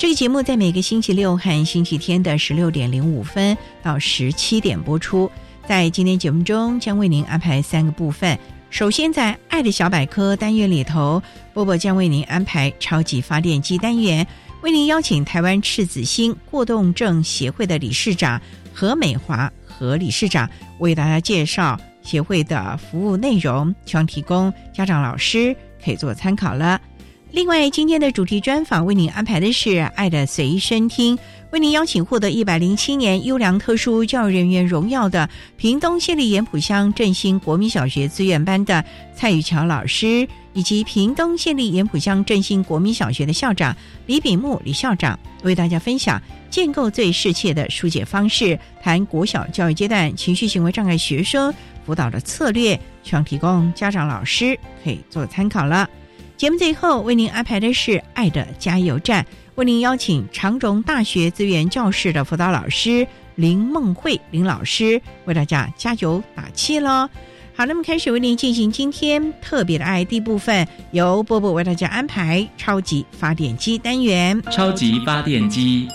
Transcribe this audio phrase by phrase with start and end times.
[0.00, 5.30] 这个节目在每个星期六和星期天的十六点零五分到十七点播出。
[5.68, 8.38] 在今天节目中，将为您安排三个部分。
[8.70, 14.26] 首先，在“爱的小百科”单元里头，波波将为您安排超级发电机单元，
[14.62, 18.40] 为您邀请台湾赤子心过动症协会的理事长
[18.72, 20.48] 何美华何理事长
[20.78, 25.54] 为大家介绍协会的服务内容，希望提供家长、老师
[25.84, 26.80] 可以做参考了。
[27.32, 31.16] 另外，今天的主题专访为您安排的是“爱的随身听”。
[31.52, 43.76] 为您邀请获得一百零七年优良特殊教育人员荣耀的屏东县立盐埔乡振兴国民小学资源班的蔡玉桥老师，以及屏东县立盐埔乡振兴国民小学的校长
[44.06, 46.20] 李炳木李校长，为大家分享
[46.50, 51.52] 建构最适切的疏解方式，谈国小教育阶段情绪行为障碍学生
[51.86, 55.88] 辅导的策略，希望提供家长老师可以做参考了。
[56.40, 59.26] 节目最后为您安排的是爱的加油站。
[59.56, 67.10] 为您邀请长荣大学资源教室的辅导老师林梦慧林老师为大家加油打气喽！
[67.54, 74.42] 好，那么开始为您进行今天特别的爱第部分，由波波为大家安排超级发电机单元。
[74.50, 75.88] 超级发电机，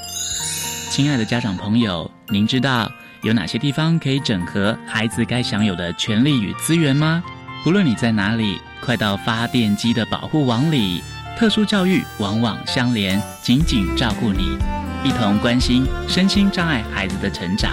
[0.92, 2.88] 亲爱的家长朋友，您知道
[3.24, 7.24] 有哪些地方可以整合孩子该享有的权利与资源吗？
[7.66, 11.02] 无论你在哪里，快到发电机的保护网里。
[11.36, 14.56] 特殊教育往往相连，紧紧照顾你，
[15.04, 17.72] 一同关心身心障碍孩子的成长。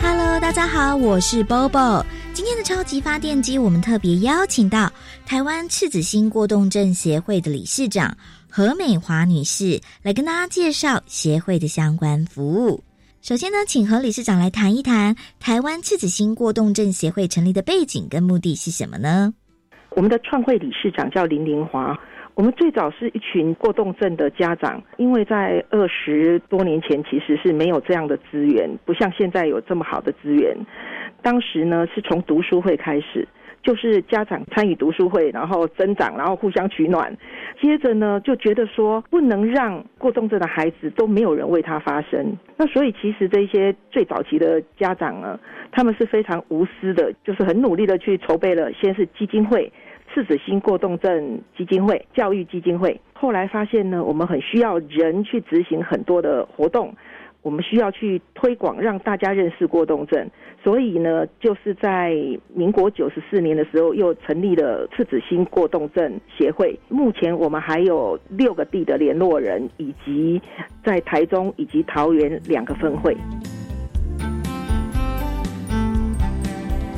[0.00, 2.04] Hello，大家好，我是 Bobo。
[2.32, 4.88] 今天的超级发电机，我们特别邀请到
[5.26, 8.16] 台湾赤子心过动症协会的理事长
[8.48, 12.84] 何美华女士，来跟大家介绍协会的相关服务。
[13.26, 19.34] 首先呢，请何理事长来谈一谈台湾赤子心过动症协会成立的背景跟目的是什么呢？
[19.96, 21.98] 我们的创会理事长叫林玲华，
[22.36, 30.56] 我们最早是一群过动症的家长，因为在二十多年前其实是没有这样的资源，不像现在有这么好的资源。
[31.20, 33.26] 当时呢，是从读书会开始。
[33.66, 37.12] 就是家长参与读书会，然后增长，然后互相取暖。
[37.60, 42.36] 接着呢，就觉得说不能让过动症的孩子都没有人为他发声。
[42.56, 45.36] 那所以其实这些最早期的家长呢，
[45.72, 48.72] 他们是非常无私的，就是很努力的去筹备了。
[48.72, 49.72] 先是基金会、
[50.14, 53.00] 赤子心过动症基金会、教育基金会。
[53.14, 56.94] 后来发现呢，我们很需要人去执行很多的活动。
[57.46, 60.28] 我们需要去推广，让大家认识过动症。
[60.64, 62.12] 所以呢，就是在
[62.52, 66.76] 民国九十四年的时候，又成立了赤子心过动症协会。
[66.88, 70.42] 目前我们还有六个地的联络人，以及
[70.84, 73.16] 在台中以及桃园两个分会。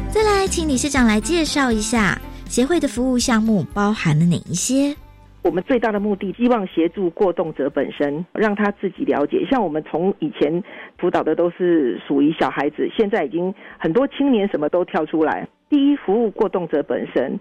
[0.08, 4.96] 再来，请理事长来介绍一下协会的服务项目包含了哪一些。
[5.48, 9.46] 我们最大的目的，希望协助过动者本身，让他自己了解。
[9.50, 10.62] 像我们从以前
[10.98, 15.48] 辅导的都是属于小孩子，现在已经很多青年什么都跳出来。
[15.70, 17.40] 第一，服务过动者本身，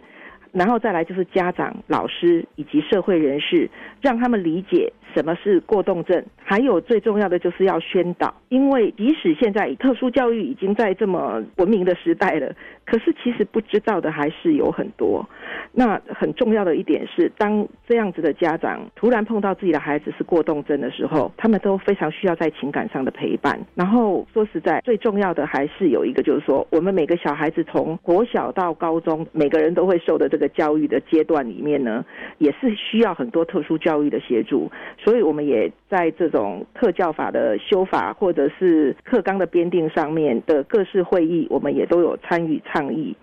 [0.54, 3.70] 然后再来就是家长、老师以及社会人士，
[4.00, 12.54] 让他们理解什么是过动症，还有最重要的就是要宣导，因为即使现在特殊教育已经在这么文明的时代了，
[12.86, 15.28] 可是其实不知道的还是有很多。
[15.72, 23.60] 那很重要的一点是，当这样子的家长突然碰到自己的孩子是过动症的时候，他们都非常需要在情感上的陪伴。
[23.74, 32.06] 然后说实在，最重要的还是有一个，就是说，我们每个小孩子从国小到高中，每个人都会受的这个教育的阶段里面呢，
[32.38, 34.72] 也是需要很多特殊教育的协助。
[35.08, 43.16] 所以，我们也在这种特教法的修法或者是课纲的编定上面的各式会议，我们也都有参与倡议。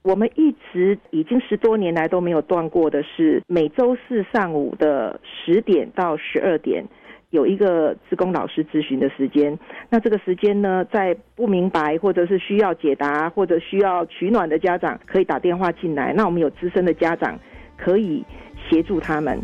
[0.00, 6.82] 我们一直已经十多年来都没有断过的是，每周四上午的十点到十二点
[7.28, 9.58] 有一个职工老师咨询的时间。
[9.90, 17.38] 那这个时间呢，在不明白或者是需要解答或者需要取暖的家长可以打电话进来，那我们有资深的家长
[17.76, 18.24] 可以
[18.70, 19.38] 协助他们。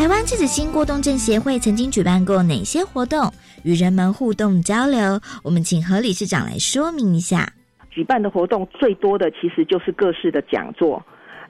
[0.00, 3.30] 台湾赤子心过动症协会曾经举办过哪些活动，
[3.64, 5.20] 与人们互动交流？
[5.44, 7.46] 我们请何理事长来说明一下。
[7.90, 11.04] 举办的活动最多的其实就是各式的讲座，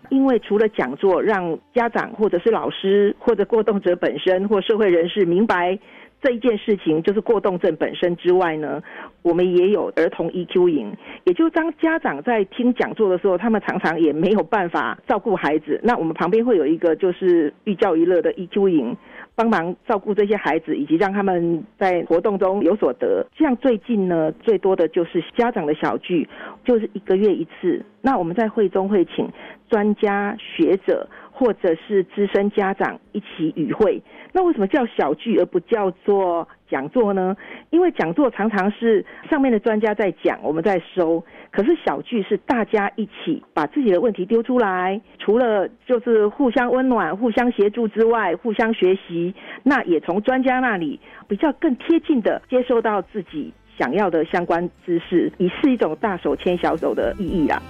[0.09, 5.79] 因为除了讲座，让家长或者是老师或者过动者本身或社会人士明白。
[6.23, 8.83] 这一件事情就是过动症本身之外呢，
[9.23, 10.95] 我们也有儿童 EQ 营，
[11.25, 18.97] 也就当家长在听讲座的时候，他们常常也没有办法照顾孩子，那我们旁边会有一个就是寓教于乐的 EQ 营，
[19.35, 23.27] 帮忙照顾这些孩子，以及让他们在活动中有所得。
[23.39, 26.29] 像最近呢，最多的就是家长的小聚，
[26.65, 27.83] 就是一个月一次。
[28.03, 29.27] 那我们在会中会请
[29.69, 31.09] 专家学者。
[31.41, 34.03] 或者是资深家长一起与会，
[34.35, 37.35] 那为什么叫小聚而不叫做讲座呢？
[37.71, 57.63] 因为讲座常常是上面的专家在讲，我们在收；可是小聚是大家一起把自己的问题丢出来，除了就是互相温暖、互相协助之外，互相学习，那也从专家那里比较更贴近的接收到自己想要的相关知识，以是一种大手牵小手的意义啦。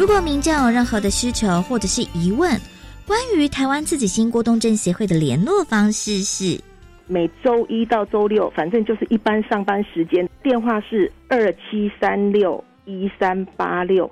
[0.00, 2.50] 如果民众有任何的需求或者是疑问，
[3.06, 6.58] 关于台湾自己心过动症协会的联络方式是
[7.06, 14.10] 每周一到周六，反正就是一般上班时间，电话是二七三六一三八六，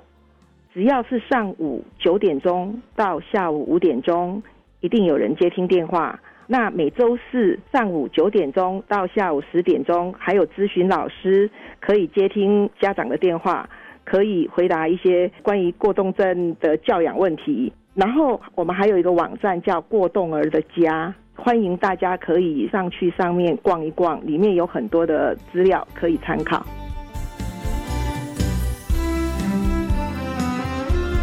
[0.71, 4.43] 只要是上午九点钟到下午五点钟，
[4.81, 6.19] 一定有人接听电话。
[6.45, 11.49] 那每周四上午九点钟到下午十点钟，还有咨询老师
[11.79, 13.67] 可以接听家长的电话。
[14.09, 26.65] 可以回答一些关于过动症的教养问题，然后我们还有一个网站叫过动儿的家，欢迎大家可以上去上面逛一逛，里面有很多的资料可以参考。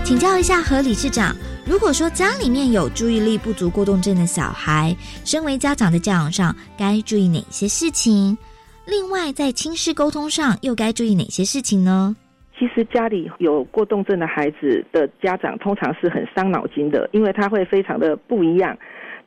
[0.05, 1.35] 请教一下何理事长，
[1.67, 4.95] 如果说家里面有注意力不足过动症的小孩，
[5.25, 8.39] 身为家长的教养上该注意哪些事情？
[8.87, 12.15] 另外，在亲师沟通上又该注意哪些事情呢？
[12.59, 18.77] 其实家里有过动症的孩子的家长，通常是很伤脑筋的，因为他会非常的不一样。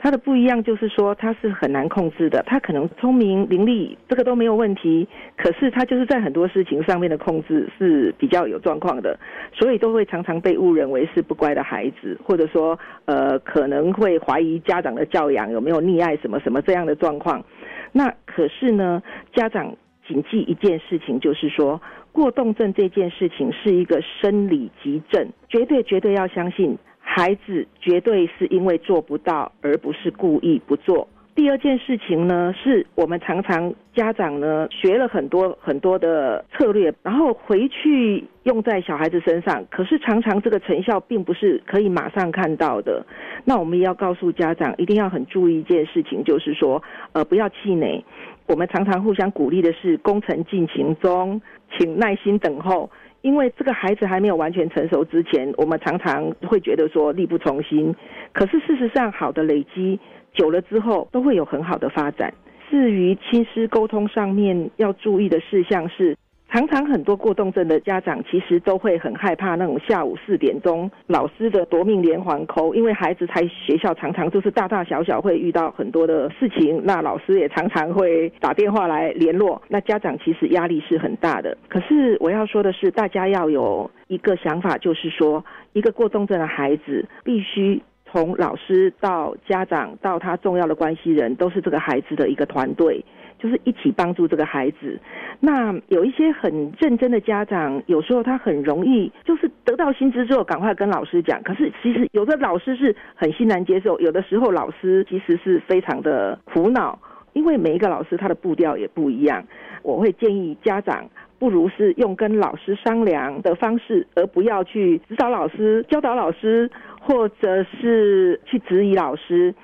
[0.01, 2.41] 他的不一样就是说，他是很难控制的。
[2.47, 5.05] 他可能聪明伶俐，这个都没有问题，
[5.35, 9.19] 可是他就是在很多事情上面的控制是比较有状况的，
[9.53, 17.43] 所以都会常常被误认为是不乖的孩子，或者说呃可能会怀疑家长的教养有没有溺爱什么什么这样的状况。
[17.91, 19.03] 那可是呢，
[19.33, 19.75] 家长
[20.07, 21.79] 谨记一件事情，就是说。
[22.11, 31.07] 过动症这件事情是一个生理急症，绝对绝对要相信孩子绝对是因为做不到，而不是故意不做。
[31.35, 43.05] 第二件事情呢，是我们常常家长呢学了很多很多的策略，然后回去用在小孩子身上，可是常常这个成效并不是可以马上看到的。
[43.45, 48.03] 那我们也要告诉家长，一定要很注意一件事情，就是说，呃，不要气馁。
[48.49, 51.39] 我们常常互相鼓励的是工程进行中，
[51.77, 52.89] 请耐心等候。
[53.21, 57.93] 因为这个孩子还没有完全成熟之前，我们常常会觉得说力不从心。
[58.33, 59.99] 可是事实上，好的累积
[60.33, 62.33] 久了之后，都会有很好的发展。
[62.69, 66.17] 至于亲师沟通上面要注意的事项是。
[66.51, 81.55] 常常很多过动症的家长其实都会很害怕那种下午四点钟老师的夺命连环扣，因为孩子在学校常常就是大大小小会遇到很多的事情，那老师也常常会打电话来联络，那家长其实压力是很大的。
[81.67, 87.79] 可是我要说的是，大家要有一个想法，就是说，一个过动症的孩子必须
[88.11, 93.05] 从老师到家长到他重要的关系人，都是这个孩子的一个团队。
[93.39, 94.99] 就是一起帮助这个孩子。
[95.39, 106.99] 那有一些很认真的家长，有时候他很容易就是得到薪资之后赶快跟老师讲，可是其实有的老师是很欣然接受，有的时候老师其实是非常的苦恼，
[107.33, 109.43] 因为每一个老师他的步调也不一样。
[109.81, 111.09] 我会建议家长。
[111.39, 116.69] 不如是用跟老师商量的方式，而不要去指导老师、教导老师，
[116.99, 119.55] 或者是去质疑老师。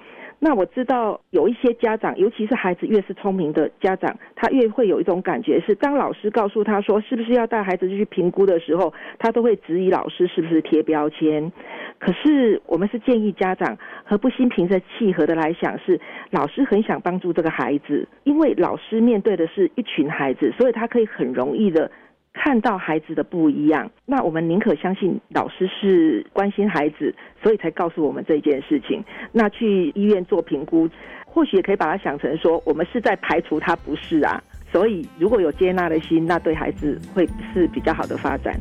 [0.45, 11.51] 那我知道有一些家长，尤其是孩子越是聪明的家长，他越会有一种感觉是，当老师告诉他说是不是要带孩子去评估的时候，他都会质疑老师是不是贴标签。
[11.97, 15.99] 可是我们是建议家长和不心平着气和的来想，是
[16.29, 21.89] 老师很想帮助这个孩子，因为老师面对的是一群孩子，所以他可以很容易的。
[22.37, 29.03] 看到孩子的不一样，那我们宁可相信老师是关心孩子，所以才告诉我们这件事情。
[29.31, 30.87] 那去医院做评估，
[31.25, 34.43] 或许也可以把它想成说，我们是在排除他不是啊。
[34.71, 38.53] 所以如果有接纳的心，那对孩子会是比较好的发展。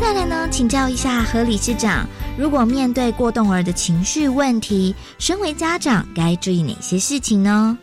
[0.00, 2.06] 再来呢，请教一下何理事长。
[2.38, 7.76] 如果面对过动儿的情绪问题，身为家长该注意哪些事情呢？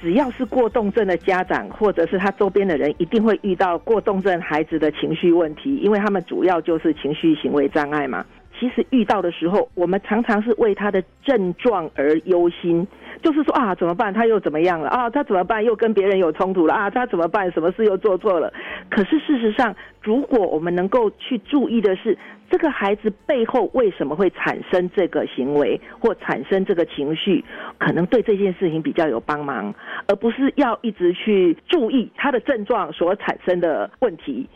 [0.00, 8.24] 只要是过动症的家长，或者是他周边的人，一定会遇到过动症孩子的情绪问题，因为他们主要就是情绪行为障碍嘛。
[8.58, 12.86] 其实遇到的时候，我们常常是为他的症状而忧心。
[13.22, 14.12] 就是说啊，怎么办？
[14.12, 15.10] 他又怎么样了啊？
[15.10, 15.64] 他怎么办？
[15.64, 16.90] 又跟别人有冲突了啊？
[16.90, 17.50] 他怎么办？
[17.52, 18.52] 什么事又做错了？
[18.90, 22.16] 可是事实上，如果我们能够去注意的是，
[22.50, 27.44] 这个孩子背后为什么会产生这个行为或产生这个情绪，
[27.78, 29.74] 可能对这件事情比较有帮忙，
[30.06, 34.48] 而不是要一直去注意他的症状所产生的问题。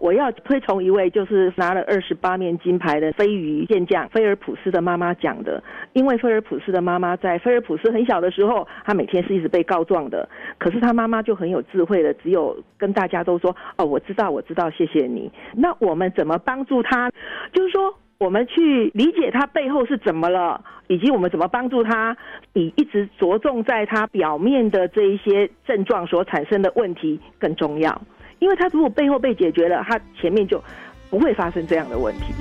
[0.00, 15.30] 我要推崇一位就是拿了二十八面金牌的飞鱼健将菲尔普斯的妈妈讲的，因为菲尔普斯的妈妈在菲尔普斯很小的时候，他每天是一直被告状的，可是他妈妈就很有智慧的，只有跟大家都说哦，我知道，我知道，谢谢你。
[15.54, 17.10] 那我们怎么帮助他？
[17.52, 22.16] 就是说，我们去理解他背后是怎么了，以及我们怎么帮助他，
[22.52, 28.02] 比一直着重在他表面的这一些症状所产生的问题更重要。
[28.44, 30.62] 因为他如果背后被解决了，他前面就
[31.08, 32.34] 不会发生这样的问题。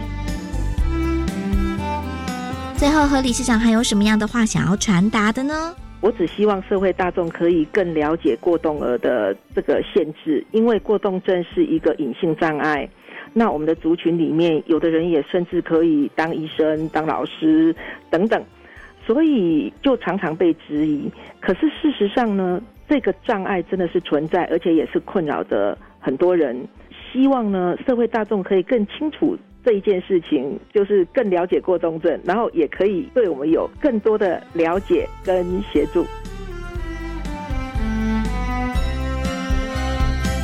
[2.76, 5.74] 最后，何理事长还有什么样的话想要传达的呢？
[6.02, 12.90] 我只希望社会大众可以更了解过动儿的这个限制，因为过动症是一个隐性障碍。
[13.32, 17.74] 那我们的族群里面，有的人也甚至可以当医生、当老师
[18.10, 18.44] 等等，
[19.08, 21.10] 所以就常常被质疑。
[21.40, 22.62] 可是事实上呢？
[22.86, 26.68] 这个障碍真的是存在，而且也是困扰着很多人。
[27.12, 36.06] 希望呢，社会大众可以更清楚这一件事情，就是更了解过动症，然后也可以对我们有更多的了解跟协助。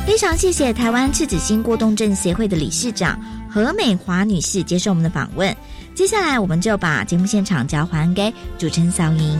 [0.06, 3.16] 非常谢谢台湾赤子心过冬症协会的理事长
[3.48, 5.54] 何美华女士接受我们的访问。
[5.94, 9.38] 接下来，我们就把节目现场交还给主持人小莹。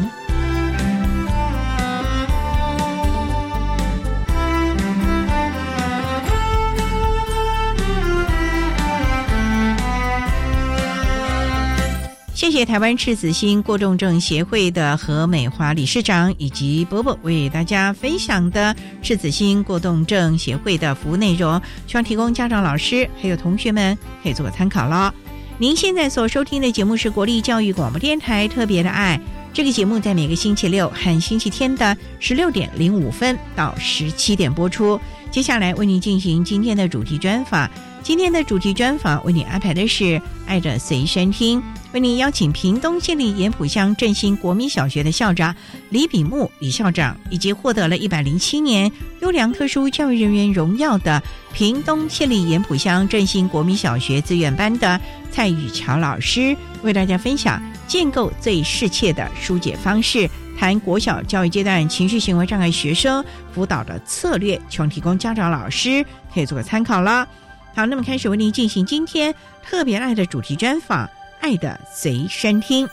[12.40, 25.14] 谢谢台湾赤子心过动症协会的何美华理事长以及波波为大家分享的赤子心过动症协会的服务内容，希望提供家长、老师还有同学们可以做个参考了。
[25.58, 29.20] 您现在所收听的节目是国立教育广播电台特别的爱，
[29.52, 34.98] 这个节目在每个星期六和星期天的十六点零五分到十七点播出。
[35.30, 37.70] 接下来为您进行今天的主题专访，
[38.02, 41.62] 今天的主题专访为你安排的是爱的随身听。
[41.92, 45.54] 为您邀请屏东县立盐埔乡振兴国民小学的校长
[45.90, 48.90] 李炳木李校长，以及获得了一百零七年
[49.20, 54.98] 优良特殊教育人员荣耀的屏东县立盐埔乡振兴国民小学资源班的
[55.30, 67.28] 蔡宇桥老师，为大家分享建构最适切的疏解方式，谈国小教育阶段情绪行为障碍学生辅导的策略，希望提供家长老师可以做个参考了。
[67.74, 71.08] 好，那么开始为您进行今天特别爱的主题专访。
[71.40, 72.86] 爱的随身听。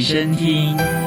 [0.00, 0.99] 身听。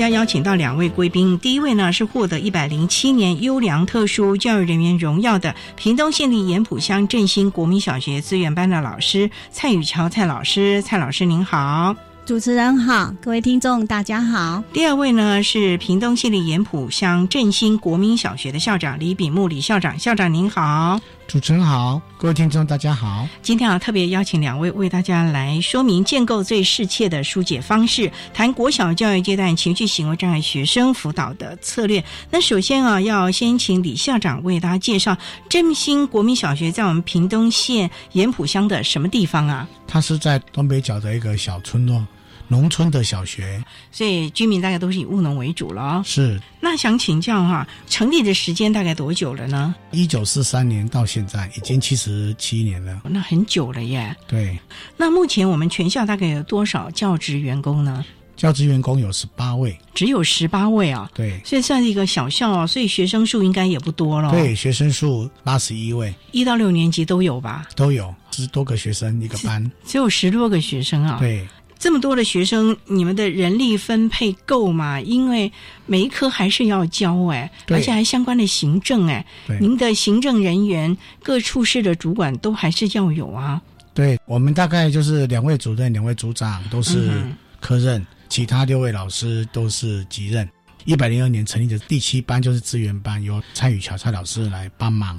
[0.00, 11.94] 家邀请到两位贵宾，第一位呢是获得一百零七年优良特殊教育人员荣耀的屏东县立盐埔乡振兴国民小学资源班的老师蔡雨桥蔡老师，蔡老师您好。
[12.24, 14.62] 主持人好，各位听众大家好。
[14.72, 20.98] 第二位呢是屏东县立盐埔乡振兴国民小学的校长李炳木李校长，校长您好。
[21.30, 23.24] 主持人好，各位听众大家好。
[23.40, 32.04] 今天啊特别邀请两位为大家来说明建构最适切的疏解方式，谈国小教育阶段情绪行为障碍学生辅导的策略。
[32.32, 35.16] 那首先啊要先请李校长为大家介绍
[35.48, 39.68] 振兴国民小学在我们屏东县盐埔乡的什么地方啊？
[39.86, 42.04] 它是在东北角的一个小村落。
[42.50, 46.02] 农村的小学，所以居民大概都是以务农为主了。
[46.04, 49.72] 是，那想请教哈，成立的时间大概多久了呢？
[49.92, 54.14] 一九四三年到现在已经七十七年了，那很久了耶。
[54.26, 54.58] 对。
[54.96, 58.04] 那目前我们全校大概有多少教职员工呢？
[58.36, 61.08] 教职员工有十八位，只有十八位啊。
[61.14, 61.40] 对。
[61.44, 64.32] 所以算是一个小校啊，所以学生数应该也不多了。
[64.32, 67.68] 对，学生数八十一位，一到六年级都有吧？
[67.76, 71.18] 都有，十多个学生一个班，只有十多个学生啊。
[71.20, 71.46] 对。
[71.80, 75.00] 这么多的学生，你们的人力分配够吗？
[75.00, 75.50] 因为
[75.86, 79.24] 每一科还是要教哎，而且还相关的行政哎，
[79.58, 83.60] 您的行政人员、各处室的主管都还是要有啊。
[83.94, 87.24] 对我们大概就是两位主任、两位组长都是
[87.60, 90.46] 科任，其他六位老师都是级任。
[90.84, 95.18] 一百零二年成立的第七班就是资源班，由蔡宇乔蔡老师来帮忙。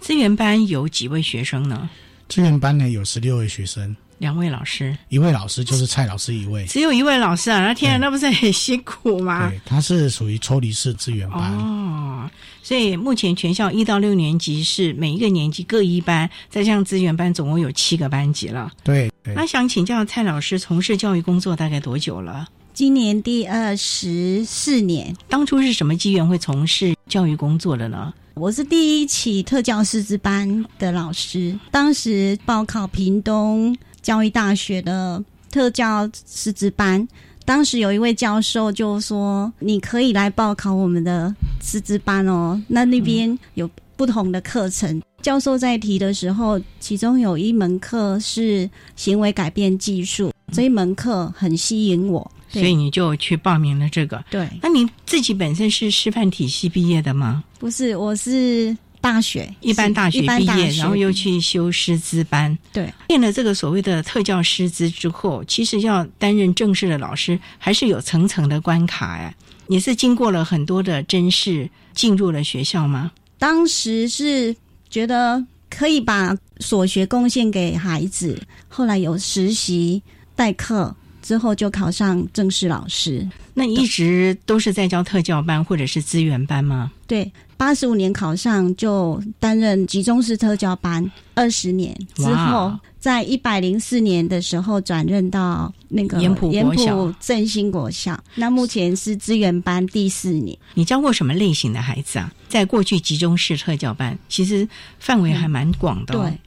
[0.00, 1.88] 资源班有几位学生呢？
[2.28, 3.96] 资源班呢有十六位学生。
[4.18, 7.60] 两位老师，一位老师就是蔡老师一位，只有一位老师啊！
[7.60, 9.48] 那天啊，那不是很辛苦吗？
[9.50, 12.30] 对，他是属于抽离式资源班哦。
[12.62, 18.72] 所以目前全校一到六年级是每一个年级各一班，再加上资源班，总共有七个班级了。
[18.82, 22.48] 对，那想请教蔡老师，从事教育工作大概多久了？
[22.72, 25.14] 今年第二十四年。
[25.28, 28.12] 当初是什么机缘会从事教育工作的呢？
[28.34, 33.76] 我是第一期特教师资班的老师，当时报考屏东。
[34.06, 37.04] 教育大学的特教师资班，
[37.44, 45.02] 当时有一位教授就说：“你可以来报考我们的师资班哦。”那那边有不同的课程。
[45.22, 54.24] 教授在提的时候，其中有一门课是行为改变技术，这一门课很吸引我，所以你就去报名了这个。
[54.30, 57.42] 对，那你自己本身是师范体系毕业的吗？
[57.58, 58.76] 不是，我是。
[59.06, 62.58] 大学一般大学毕业，然后又去修师资班。
[62.72, 69.32] 对，练了这个所谓的特教师资之后，其实要担任正式的老师，还是有层层的关卡哎。
[69.68, 73.12] 你是经过了很多的甄试，进入了学校吗？
[73.38, 74.54] 当时是
[74.90, 80.02] 觉得可以把所学贡献给孩子，后来有实习
[80.34, 83.28] 代课之后，就考上正式老师。
[83.54, 86.90] 那一直都是在教特教班或者是资源班吗？
[87.06, 87.30] 对。
[87.56, 98.18] 八十五年考上就担任集中式特教班，二十年之后，在一百零四年的时候转任到那个盐浦盐浦振兴国校。
[98.34, 100.56] 那目前是资源班第四年。
[100.74, 102.30] 你教过什么类型的孩子啊？
[102.48, 106.14] 在过去集中式特教班，其实范围还蛮广的。
[106.14, 106.38] 对，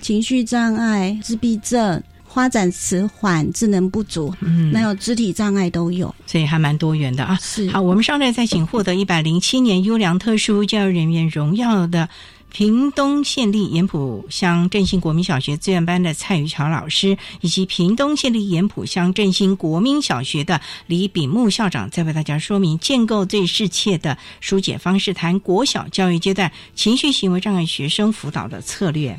[0.00, 2.02] 情绪障碍、自闭症。
[2.34, 7.38] 发展迟缓、智能不足，嗯，那有肢体障碍都有，所以还蛮多元的啊。
[7.40, 12.08] 是好，我们上来再请获得一百零七年优良特殊教育人员荣耀的
[12.52, 29.18] 屏东县立盐埔乡振兴国民小学资源班的蔡玉桥老师，以及屏东县立盐埔乡振兴国民小学的李炳木校长，再为大家说明建构最适切的疏解方式，谈国小教育阶段情绪行为障碍学生辅导的策略。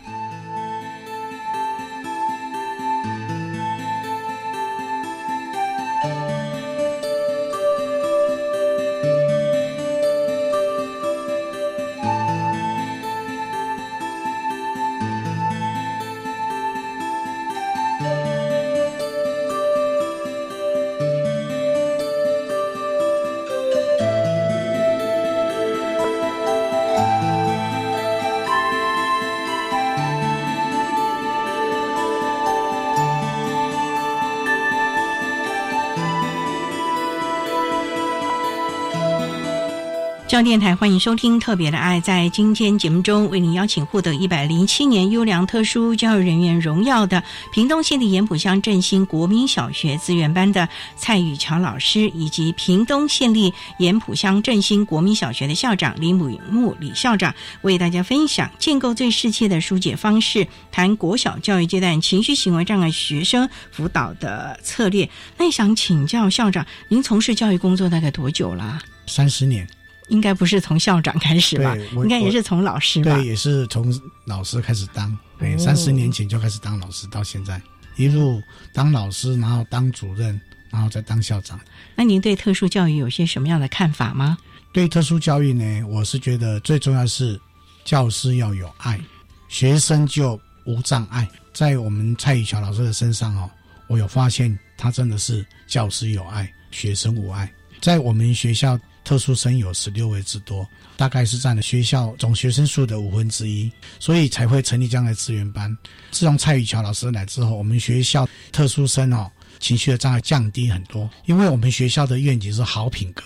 [40.35, 41.97] 央电台欢迎收听《特别的爱》。
[42.01, 50.67] 在今天节目中，为您邀请获得一百零七年优良特殊教育人员荣耀的屏东县立盐埔乡振兴国民小学资源班的
[50.97, 65.09] 蔡宇桥老师，以及屏东县立盐埔乡振兴国民小学的校长李母木李校长，为大家分享建构最适切的疏解方式，谈国小教育阶段情绪行为障碍学生辅导的策略。
[65.37, 68.81] 那想请教校长，您从事教育工作大概多久了？
[69.07, 69.65] 三十年。
[70.09, 71.75] 应该不是从校长开始吧？
[71.93, 73.15] 应该也是从老师吧？
[73.15, 73.93] 对，也是从
[74.25, 75.17] 老师开始当。
[75.39, 77.59] 对，三十年前就开始当老师，到现在
[77.95, 78.41] 一路
[78.71, 80.39] 当老师，然后当主任，
[80.69, 81.59] 然后再当校长。
[81.95, 84.37] 那您对特殊教育有些什么样的看法吗？
[84.71, 87.39] 对特殊教育呢，我是觉得最重要是
[87.83, 88.99] 教师要有爱，
[89.47, 91.27] 学生就无障碍。
[91.53, 93.49] 在我们蔡宇桥老师的身上哦，
[93.87, 97.51] 我有发现他真的是教师有爱，学生无爱。
[97.81, 98.79] 在我们学校。
[99.05, 105.71] 特殊生有十六位之多，大概是占了学校总学生数的五分之一，所以才会成立这样的资源班。
[106.11, 113.23] 自从蔡宇桥老师来之后，我们学校特殊生哦情绪的障碍降低很多，因为我们学校的愿景是好品格，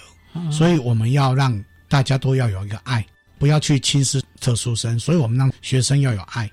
[0.51, 3.03] 所以我们要让大家都要有一个爱，
[3.37, 6.51] 不要去轻视特殊生，所以我们让学生要有爱。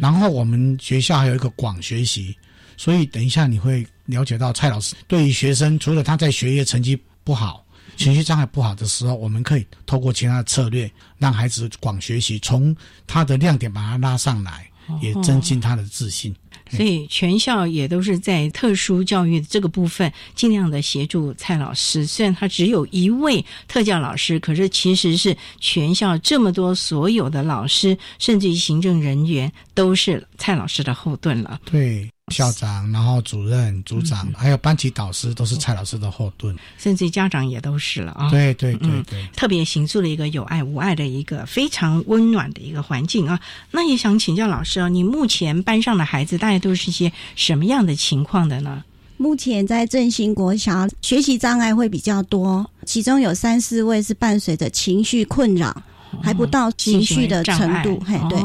[0.00, 2.36] 然后我们学校还有一个广学习，
[2.76, 7.64] 所以等一下你会了解到蔡老师对于学生，除了他在学业成绩不好。
[8.00, 12.74] 情绪障碍不好的时候，我们可以透过其他的策略，让孩子广学习，从
[13.06, 14.66] 他的亮点把他拉上来，
[15.02, 16.34] 也增进他的自信。
[16.70, 22.06] 所以全校也都是在特殊教育这个部分，尽量的协助蔡老师。
[22.06, 31.60] 虽然他只有一位特教老师，可是其实是全校这么多所有的老师，甚至于行政人员，都是蔡老师的后盾了。
[31.66, 32.08] 对。
[32.30, 38.30] 校长，然后主任、组长，还有班级导师，都是蔡老师的后盾，甚至家长也都是了啊。
[38.30, 43.38] 对对对对，特别形塑了一个有爱无爱的一个非常温暖的一个环境啊。
[43.70, 48.84] 那也想请教老师啊，你目前班上的孩子大概都是些什么样的情况的呢？
[49.16, 55.82] 目前在振兴国小，学习障碍会比较多，其中有三四位是伴随着情绪困扰。
[56.22, 58.38] 还不到情绪的程度，嘿，对。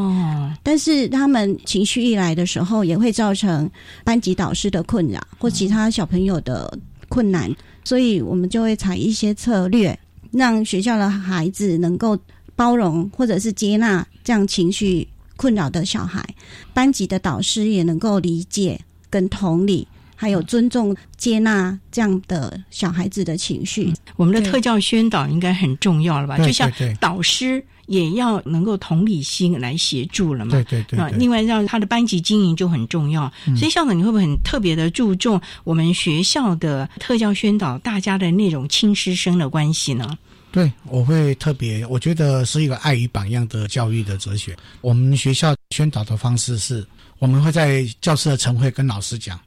[0.63, 3.69] 但是他们情绪一来的时候，也会造成
[4.04, 9.97] 班级导师的困扰或其他小朋友的困难，所以我们就会采一些策略，
[10.32, 12.17] 让学校的孩子能够
[12.56, 16.25] 包容或者是接纳这样情绪困扰的小孩，
[16.73, 19.88] 班级的导师也能够理解跟同理。
[20.15, 26.38] 还有尊重、接纳这样的小孩子的情绪，我们的特教宣导应该很重要了吧？
[26.38, 30.51] 就像导师也要能够同理心来协助了嘛。
[30.51, 31.12] 对对对。
[31.17, 33.32] 另外，让他的班级经营就很重要。
[33.58, 40.17] 所以，校长，你会不会很特别的注重我们学校的特教宣导，大家的那种亲师生的关系呢？
[40.51, 44.56] 对，我会特别，我觉得是一个爱与榜样的教育的哲学。
[44.80, 46.86] 我们学校宣导的方式是。
[47.25, 49.39] 我们会在教室的晨会跟老师讲，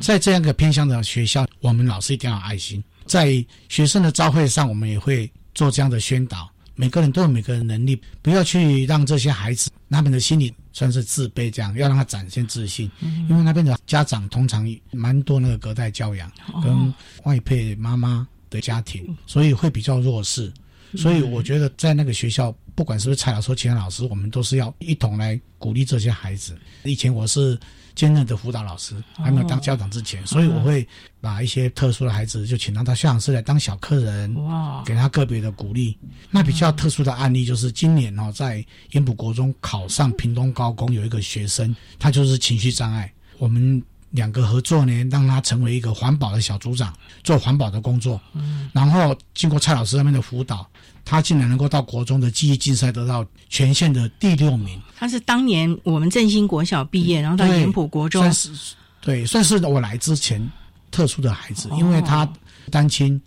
[0.00, 2.80] 在这样一个偏向的学校，我们老师一定要有爱心。
[3.04, 6.48] 在学生的招会上，我们也会做这样的宣导。
[6.76, 12.88] 每个人都有每个人能力，不要去让这些孩子他们的心理算是自卑，这样要让他展现自信。
[13.28, 16.30] 因为那边的家长通常蛮多那个隔代教养
[16.62, 20.52] 跟外配妈妈的家庭，所以会比较弱势。
[20.94, 22.54] 所以我觉得在那个学校。
[22.76, 26.56] 不管是不是蔡老师、其他老师，我们都是要一同来鼓励这些孩子。
[26.84, 27.58] 以前我是
[27.94, 30.86] 兼任的辅导老师，还没有当校长之前，所以我会
[31.18, 35.96] 把一些特殊的孩子就请到他校长室来当小客人，哇，给他个别的鼓励。
[36.30, 43.10] 那比较特殊的案例就是今年哦，在烟埔国中考上屏东高工有一个学生，他就是情绪障碍。
[43.38, 48.20] 我们两个合作呢，让他成为一个环保的小组长，做环保的工作。
[48.34, 50.68] 嗯，然后经过蔡老师那边的辅导。
[51.06, 54.82] 他竟然能够到国中的记忆竞赛得到全县的第六名。
[54.96, 58.20] 他是当年我们振兴国小毕业，然后到延普国中。
[58.20, 60.44] 算是对，算是我来之前
[60.90, 62.28] 特殊的孩子，因为他
[62.72, 63.20] 单亲，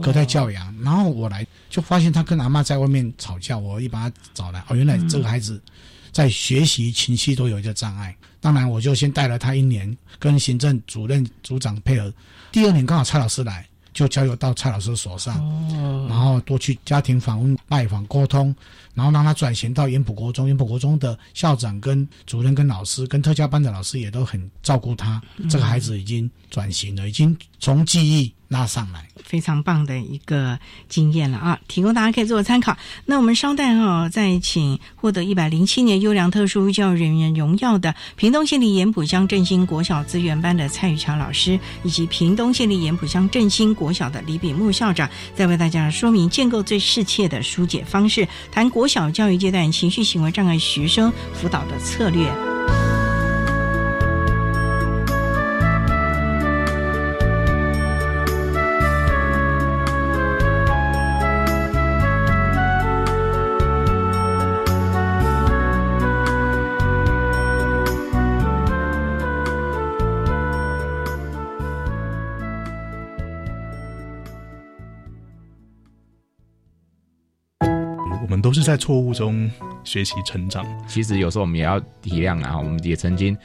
[0.00, 0.72] 隔代教养。
[0.82, 4.62] 然后我来就发现他跟阿妈在外面吵架，我一把他找来。
[4.68, 5.60] 哦，原来这个孩子
[6.12, 8.14] 在学习情绪都有一个障碍。
[8.40, 12.14] 当然，我就先带了他一年，跟行政主任、组长配合。
[12.52, 13.66] 第二年刚好蔡老师来。
[13.96, 15.34] 就交由到蔡老师手上，
[16.06, 18.54] 然后多去家庭访问、拜访、沟通，
[18.96, 20.48] 然后让他转型到延普国中。
[20.48, 25.22] 延普国中的校长、跟主任、跟老师、跟特教班的老师也都很照顾他。
[25.48, 29.06] 这个孩子已经转型了，已经从记忆拉上来。
[29.24, 30.56] 非常棒的一个
[30.88, 32.76] 经验了啊，提供大家可以做参考。
[33.04, 52.30] 那我们稍待哦，再请获得一百零七年优良特殊教育人员荣耀的屏东县立盐埔乡振兴国小资源班的蔡宇桥老师，以及屏东县立盐埔乡振兴国小的李炳木校长，再为大家说明建构最适切的疏解方式，谈国小教育阶段情绪行为障碍学生辅导的策略。
[78.46, 79.50] 都是在错误中
[79.82, 80.64] 学习成长。
[80.86, 83.36] 其实有时候我们也要体谅啊，我们也曾经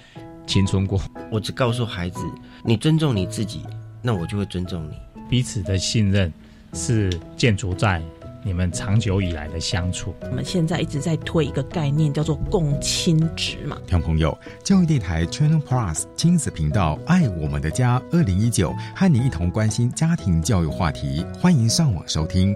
[0.46, 1.02] 青春过。
[1.32, 2.20] 我只告诉孩子，
[2.64, 3.64] 你尊重你自己，
[4.00, 4.94] 那我就会尊重你。
[5.28, 6.32] 彼此的信任
[6.74, 8.00] 是建筑在
[8.46, 10.14] 你们长久以来的相处。
[10.22, 13.76] 我们现在一直在推一个概念，叫做共亲值嘛。
[13.88, 22.56] 听众朋友，教育电台 Channel Plus 亲子频道《爱我们的家》二零一九，和你一同关心家庭教育话题，欢迎上网收听。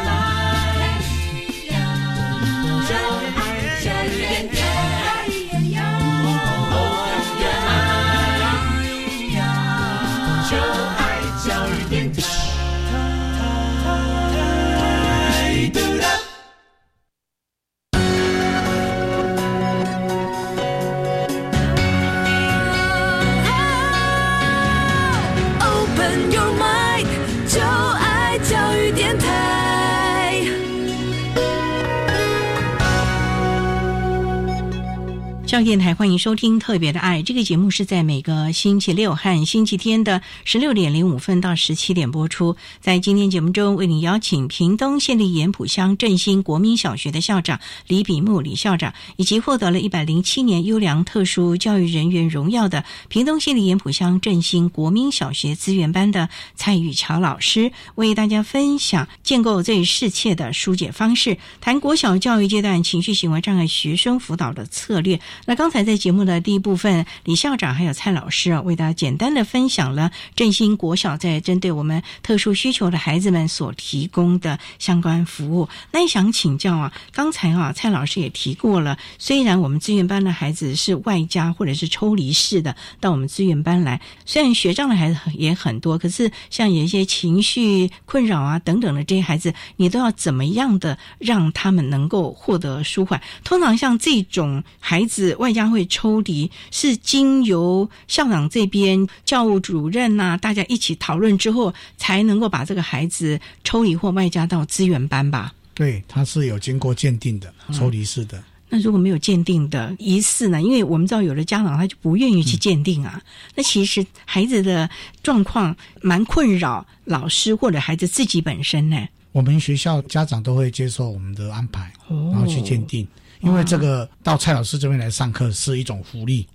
[35.51, 42.55] 教育电台欢迎收听《特别的爱》这个节目，是在每个星期六和星期天的十六点零五分到十七点播出。
[42.79, 65.19] 在今天节目中，为您邀请屏东县立盐埔乡振兴国民小学的校长李比木李校长，以及获得了一百零七年优良特殊教育人员荣耀的屏东县立盐埔乡振兴国民小学资源班的蔡玉桥老师，为大家分享建构最适切的疏解方式，谈国小教育阶段情绪行为障碍学生辅导的策略。
[65.45, 75.67] 那刚才在节目的第一部分，李校长还有蔡老师啊，为大家简单的分享了振兴国小在针对我们特殊需求的孩子们所提供的相关服务。
[75.91, 93.19] 那也想请教啊，刚才啊，蔡老师也提过了，虽然我们资源班的孩子是外加或者是抽离式的到我们资源班来，虽然学障的孩子也很多，可是像有一些情绪困扰啊等等的这些孩子，你都要怎么样的让他们能够获得舒缓？
[93.43, 95.30] 通常像这种孩子。
[95.35, 105.53] 外加会抽离，是经由校长这边、教务主任呐，大家一起讨论之后，才能够把这个孩子抽离或外加到资源班吧？
[105.73, 108.43] 对，他是有经过鉴定的，抽离式的。
[108.73, 110.61] 那如果没有鉴定的疑似呢？
[110.61, 113.21] 因为我们知道有的家长他就不愿意去鉴定啊。
[113.53, 114.89] 那其实孩子的
[115.21, 119.07] 状况蛮困扰老师或者孩子自己本身呢。
[119.33, 123.05] 我们学校家长都会接受我们的安排，然后去鉴定。
[123.41, 126.47] 因为这个到蔡老师这边来上课是一种福利，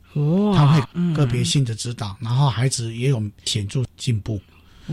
[0.54, 4.40] 他会个别性的指导，然后孩子也有显著进步，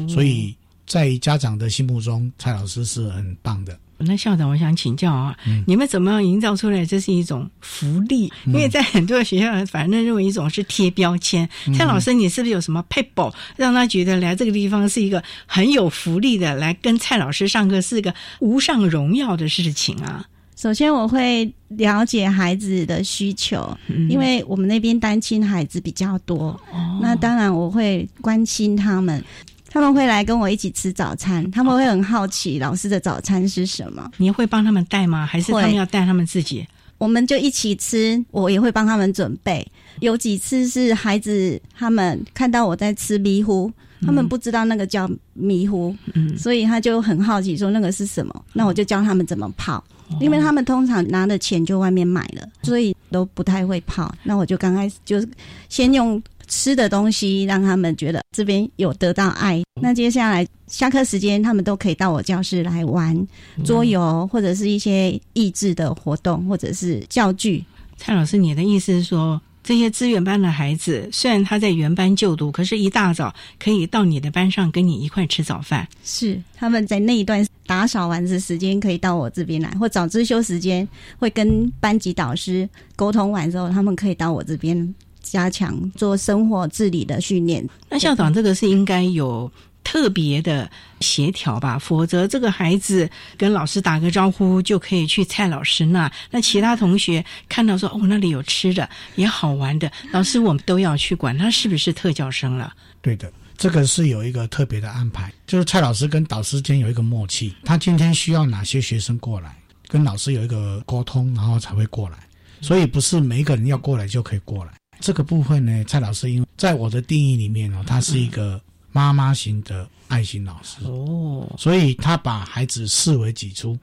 [0.08, 3.77] 所以在家长的心目中，蔡老师是很棒的。
[4.06, 8.29] 那校长，我想请教啊，你们怎么样营造出来这是一种福利？
[8.47, 11.47] 因为在很多的学校，反正认为一种是贴标签。
[11.77, 20.25] 蔡老师，你是不是有什么 paper 让他觉得来这个地方是一个很有福利的，来跟蔡老师上课是一个无上荣耀的事情啊？
[20.63, 26.58] 首先，我会了解孩子的需求，因为我们那边单亲孩子比较多，
[27.02, 29.21] 那当然我会关心他们。
[29.69, 34.10] 他们会来跟我一起吃早餐，他们会很好奇老师的早餐是什么。
[34.15, 35.26] 你会帮他们带吗？
[35.26, 36.65] 还是他们要带他们自己？
[36.97, 39.67] 我们就一起吃，我也会帮他们准备。
[39.99, 43.69] 有几次是孩子他们看到我在吃迷糊，
[44.05, 45.95] 他们不知道那个叫迷糊，
[46.37, 48.45] 所以他就很好奇说那个是什么。
[48.53, 49.83] 那我就教他们怎么泡，
[50.19, 54.13] 因为他们通常拿的钱就外面买了，所以都不太会泡。
[54.23, 55.25] 那我就刚开始就
[55.69, 56.21] 先用。
[56.45, 59.63] 吃的东西让他们觉得这边有得到爱。
[59.81, 63.27] 那接下来下课时间，他们都可以到我教室来玩
[63.63, 67.63] 桌游，或者是一些益智的活动，或者是教具。
[67.95, 75.88] 蔡老师，你的意思是说，这些资源班的孩子虽然他在原班就读，可是一大早可以到你的班上跟你一块吃早饭。
[76.04, 84.93] 是他们在那一段打扫完的时间，可以到我这边来，或早自修时间会跟班级导师沟通完之后，他们可以到我这边。
[85.23, 87.65] 加强做生活自理的训练。
[87.89, 89.49] 那校长，这个是应该有
[89.83, 90.69] 特别的
[91.01, 91.77] 协调吧？
[91.77, 102.73] 否则，这个孩子跟老师打个招呼就可以去蔡老师那，那其他同学看到说哦，那里有吃的也好玩的，老师我们都要去管他是不是特教生了？
[103.01, 109.55] 对的，这个是有一个特别的安排，就是蔡老师跟导师间有一个默契，他今天需要哪些学生过来，
[109.87, 112.17] 跟老师有一个沟通，然后才会过来。
[112.61, 114.71] 所以不是每一个人要过来就可以过来。
[115.01, 118.61] 这个部分呢，蔡老师因为在我的定义里面哦，他是一个
[118.93, 120.77] 妈妈型的爱心老师。
[120.86, 123.77] 哦，所以他把孩子视为己出，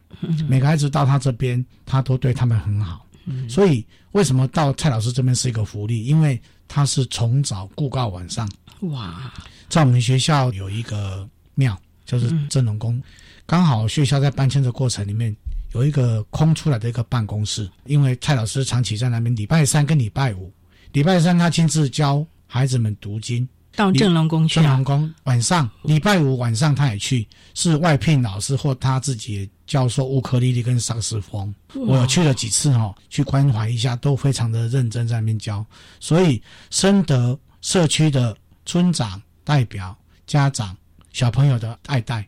[0.49, 3.05] 每个孩子到他这边，他都对他们很好。
[3.49, 6.05] 所以为什么到蔡老师这边是一个福利？
[6.07, 8.49] 因为他是从早顾到晚上。
[8.81, 9.31] 哇，
[9.69, 13.01] 在我们学校有一个庙，就是真龙宫，
[13.47, 15.37] 刚好学校在搬迁的过程里面
[15.75, 20.53] 有一个空出来的一个办公室，因为蔡老师长期在那边，礼拜三跟礼拜五。
[20.93, 24.57] 礼拜三他亲自教孩子们读经，到正龙宫去。
[24.57, 31.55] 正龙宫晚上，礼拜五晚上他也去，是外聘老师或他自己教授乌克丽丽跟萨克斯风。
[31.75, 35.65] 我去了几次哈，去关怀一下，都非常的认真在那边教。
[35.99, 40.77] 所以深得社区的村长代表、家长、
[41.13, 42.27] 小朋友的爱戴。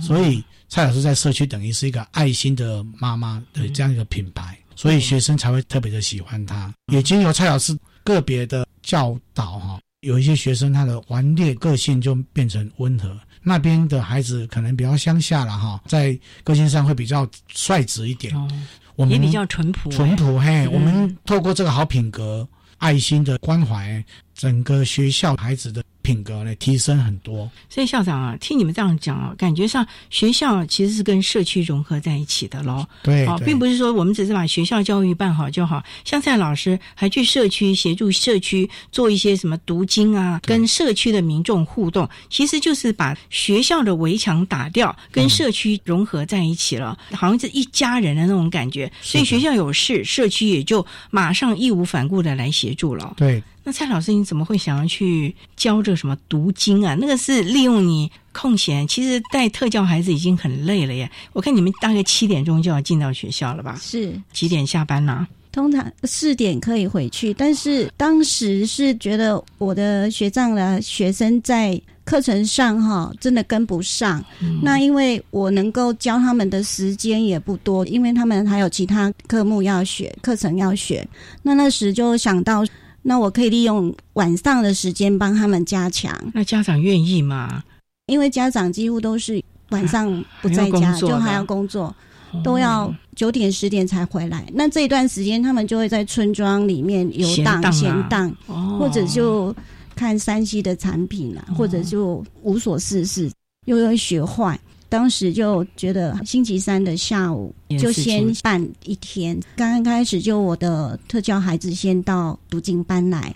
[0.00, 6.72] 所以蔡老师在社区等于是一个爱心的妈妈的这样一个品牌，所以学生才会特别的喜欢他。
[6.92, 7.76] 也经由蔡老师。
[8.06, 18.34] 个别的教导哈，有一些学生他的顽劣个性就变成温和，那边的孩子可能比较乡下了哈，在个性上会比较率直一点，
[18.96, 20.68] 我们也比较淳朴，淳朴嘿。
[20.68, 22.46] 我们透过这个好品格、
[22.78, 24.04] 爱心的关怀，
[24.44, 25.82] 整个学校孩子的。
[26.04, 32.86] 品格呢提升很多，所以校长啊，听你们这样讲啊，感觉上学校其实是跟社区融合在一起的喽。
[33.02, 48.92] 对，哦，并不是说我们只是把学校教育办好就好，像蔡老师还去社区协助社区做一些什么读经啊，跟社区的民众互动，其实就是把学校的围墙打掉，跟社区融合在一起了，好像是一家人的那种感觉。
[49.00, 53.14] 所以学校有事，社区也就马上义无反顾的来协助了。
[53.16, 53.42] 对。
[53.66, 56.94] 那蔡老师，你怎么会想要去教这个什么读经啊？
[57.00, 61.10] 那个是利用你空闲，其实带特教孩子已经很累了耶。
[61.32, 63.78] 我看你们大概七点钟就要进到学校了吧？
[63.80, 65.26] 是几点下班呢？
[65.50, 74.22] 通常四点可以回去，但是当时是觉得我的学长的学生在课程上哈真的跟不上。
[74.60, 81.08] 那因为我能够教他们的时间也不多，因为他们还有其他科目要学，课程要学。
[81.40, 82.62] 那那时就想到。
[83.06, 86.18] 那我可以利用晚上的时间帮他们加强。
[86.32, 87.62] 那家长愿意吗？
[88.06, 91.94] 因为家长几乎都是晚上不在家，就还要工作，
[92.42, 94.46] 都要九点十点才回来。
[94.52, 98.34] 那这一段时间，他们就会在村庄里面游荡、闲荡，
[98.78, 99.54] 或者就
[99.94, 103.30] 看山西的产品啊，或者就无所事事，
[103.66, 104.58] 又会学坏。
[104.94, 113.34] 当时就觉得星期三的下午就先办一天，刚刚开始就我的特教孩子先到读经班来，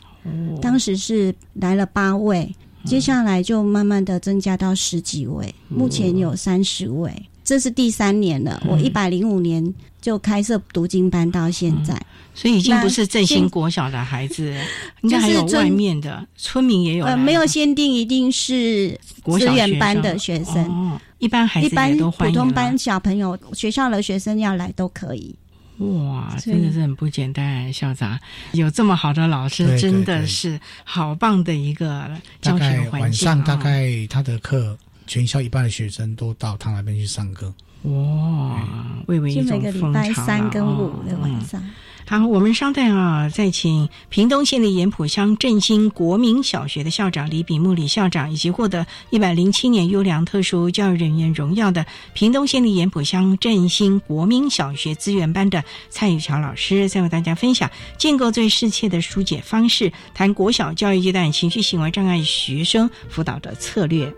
[0.63, 7.13] 当时是来了八位，接下来就慢慢的增加到十几位，目前有三十位。
[7.49, 8.63] 这是第三年了。
[8.67, 11.99] 我嗯一百零五年就开设读经班到现在，
[12.35, 14.55] 所以已经不是振兴那国小的孩子，
[15.01, 17.13] 应该还有就是尊外面的村民也有来。
[17.13, 25.35] 呃，没有限定一定是资国小源班的学学生，哦一般孩子一般普通班小朋友学校的学生要来都可以。
[25.79, 28.19] 哇，真的是很不简单，校长。
[28.53, 32.11] 有这么好的老师，对对真的是好棒的一个
[32.43, 34.77] 大教学概晚环境晚上大概他的课，
[35.09, 37.53] 全校一半的学生都到他那边去上课。
[37.83, 38.61] 哇，
[39.07, 41.61] 蔚为一就每个礼拜三跟五哦的晚上。
[42.07, 51.85] 好，我们稍待啊，再请屏东县的盐埔乡振兴国民小学的校长李炳木李校长，以及获得一百零七年优良特殊教育人员荣耀的
[52.15, 64.11] 屏东县的盐埔乡振兴国民小学资源班的蔡玉桥老师，再为大家分享建构最适切的疏解方式，谈国小教育阶段情绪行为障碍学生辅导的策略。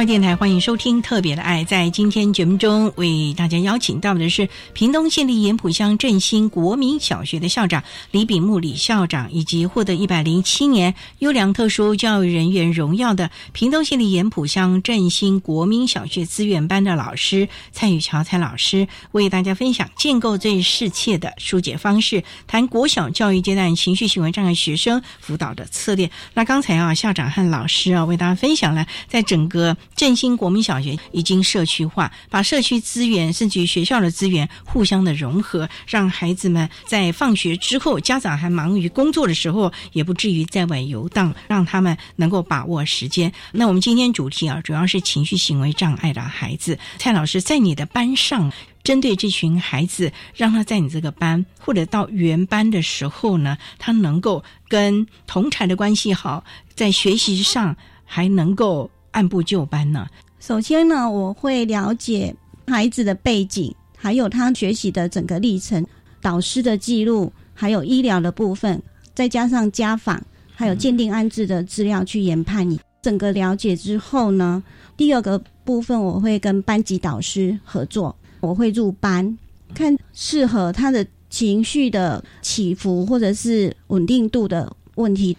[0.00, 1.62] 教育电台欢迎收听《特别的爱》。
[1.66, 26.10] 在今天节目中，为大家邀请到的是屏东县立盐埔乡振兴国民小学的校长李炳木李校长，以及获得一百零七年优良特殊教育人员荣耀的屏东县立盐埔乡振兴国民小学资源班的老师蔡宇桥蔡老师，为大家分享建构最适切的疏解方式，谈国小教育阶段情绪行为障碍学生辅导的策略。
[26.32, 43.32] 那刚才啊，校长和老师啊，为大家分享了在整个振兴国民小学已经社区化，把社区资源甚至于学校的资源互相的融合，让孩子们在放学之后，家长还忙于工作的时候，也不至于在外游荡，让他们能够把握时间。
[43.52, 46.78] 那我们今天主题啊，主要是情绪行为障碍的孩子。
[46.98, 48.50] 蔡老师在你的班上。
[48.82, 56.42] 针对这群孩子，让他在你这个班或者到原班的时候呢，他能够跟同才的关系好，
[56.74, 57.76] 在学习上
[58.06, 60.06] 还能够按部就班呢。
[60.38, 62.34] 首先呢，我会了解
[62.66, 65.84] 孩子的背景，还有他学习的整个历程，
[66.22, 68.80] 导师的记录，还有医疗的部分，
[69.14, 70.22] 再加上家访，
[70.54, 74.62] 还有鉴定安置的资料去研判你整个了解之后呢，
[74.96, 79.38] 第二个部分我会跟班级导师合作，我会入班，
[79.74, 85.36] 看适合他的情绪的起伏或者是稳定度的问题。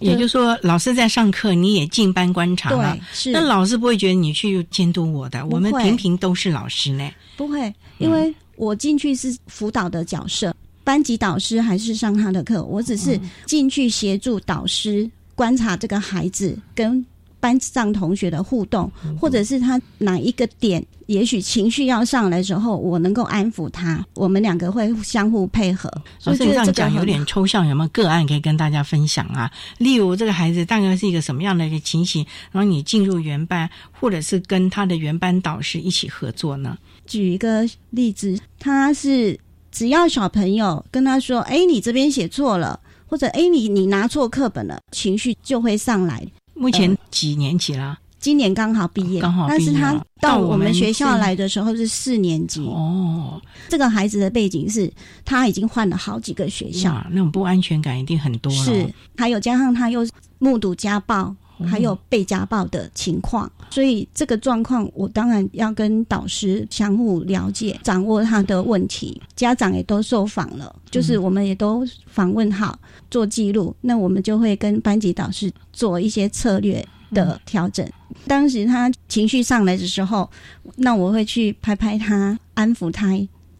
[0.00, 2.98] 也就是说，老师在上课，你也进班观察了。
[3.26, 7.08] 那老师不会觉得你去监督我的，我们平平都是老师呢。
[7.36, 17.04] 不会，因为我进去是辅导的角色，班级导师还是上他的课，我只是进去协助导师观察这个孩子跟
[17.40, 25.90] 班上同学的互动，或者是他哪一个点，也许情绪要上来的时候，我能够安抚他，我们两个会相互配合。
[26.24, 29.50] 老师，你这样讲有点抽象，有没有个案可以跟大家分享啊？
[29.78, 33.68] 例如，这个孩子大概是一个什么样的一个情形，然后你进入原班，
[33.98, 36.76] 或者是跟他的原班导师一起合作呢？
[37.06, 39.38] 举一个例子，他是
[39.72, 42.78] 只要小朋友跟他说：“哎，你这边写错了。”
[43.10, 46.24] 或者哎，你你拿错课本了，情绪就会上来。
[46.60, 47.98] 目前几年级啦？
[48.18, 52.60] 今年刚好毕业，刚好毕业但是他到我们学校来的时候是四年级。
[52.66, 53.40] 哦，
[53.70, 54.92] 这个孩子的背景是
[55.24, 58.62] 他已经换了好几个学校，那种不安全感一定很多了。
[58.62, 60.06] 是，还有加上他又
[60.38, 61.36] 目睹家暴，哦
[61.66, 69.20] 还有被家暴的情况，所以这个状况我当然要跟导师相互了解，掌握他的问题。
[69.36, 72.78] 家长也都受访了，就是我们也都访问好，
[73.10, 77.86] 做记录，那我们就会跟班级导师做一些策略的调整。
[78.26, 80.28] 当时他情绪上来的时候，
[80.76, 83.08] 那我会去拍拍他，安抚他。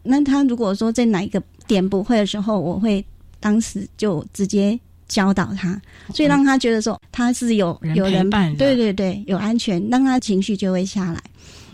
[0.03, 3.05] 那他如果说在哪一个点不会的时候，我会
[3.39, 4.79] 当时就直接
[5.11, 5.79] 教导他，
[6.13, 11.21] 所以让他觉得说他是有人有人陪伴对对对，有安全，让他情绪就会下来。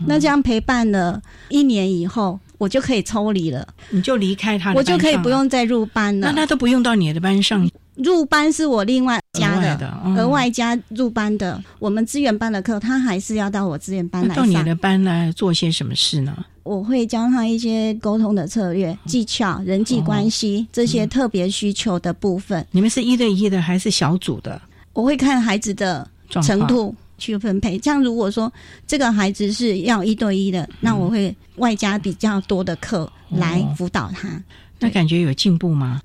[0.04, 6.32] 那这样陪伴了一年以后，我就可以抽离了，你就离开他的我就可以不用再入班了。
[6.32, 7.68] 那他都不用到你的班上，
[7.98, 11.62] 入班是我另外加额外的，额外加入班的。
[11.78, 14.44] 我们资源班的课，他还是要到我资源班来上。
[14.44, 16.44] 到你的班来做些什么事呢？
[16.62, 22.64] 我会教他一些沟通的策略、技巧、人际关系、这些特别需求的部分。
[22.70, 24.60] 你们是一对一的还是小组的？
[24.92, 27.78] 我会看孩子的程度去分配。
[27.78, 28.52] 像如果说
[28.86, 34.28] 这个孩子是要一对一的，那我会外加比较多的课来辅导他。
[34.78, 36.00] 那感觉有进步吗？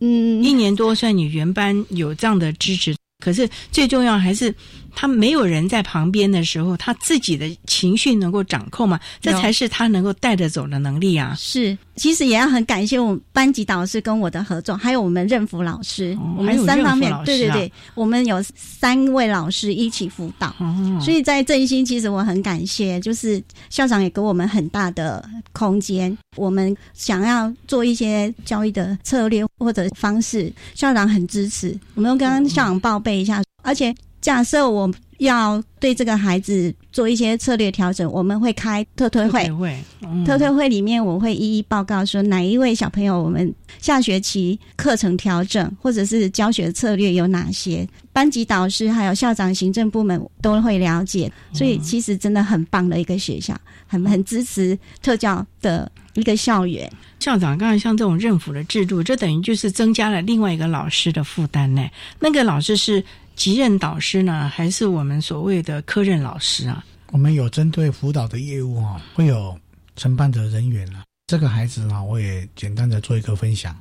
[0.00, 2.94] 嗯，一年多，算你原班有这样的支持，
[3.24, 4.54] 可是最重要还是
[4.94, 11.34] 他没有人在旁边的时候，他自己的情绪能够掌控嘛，这才是他能够带着走的能力啊。
[11.38, 20.98] 是，其实也要很感谢我们班级导师跟我的合作，还有我们任辅老师，我们三方面对对对，我们有三位老师一起辅导，哦。
[21.00, 33.94] 所以在振兴，其实我很感谢，就是校长也给我们很大的空间，我们想要做一些教育的策略或者方式，校长很支持，我们都跟校长报备一下，而且
[34.28, 39.50] 假设我要对这个孩子做一些策略调整，我们会开特推会。
[39.52, 56.92] 会，嗯特推会里面，我会一一报告说哪一位小朋友我们下学期课程调整或者是教学策略有哪些，班级导师还有校长、行政部门都会了解，所以其实真的很棒的一个学校，很很支持特教的一个校园。
[57.18, 61.82] 校长，刚才像这种任辅的制度，这等于就是增加了另外一个老师的负担呢。
[62.20, 63.02] 那个老师是
[63.38, 66.84] 级任导师呢，还是我们所谓的科任老师啊？
[67.12, 69.56] 我们有针对辅导的业务哦、会有
[69.94, 71.04] 承办的人员啊。
[71.28, 73.78] 这个孩子呢，我也简单的做一个分享。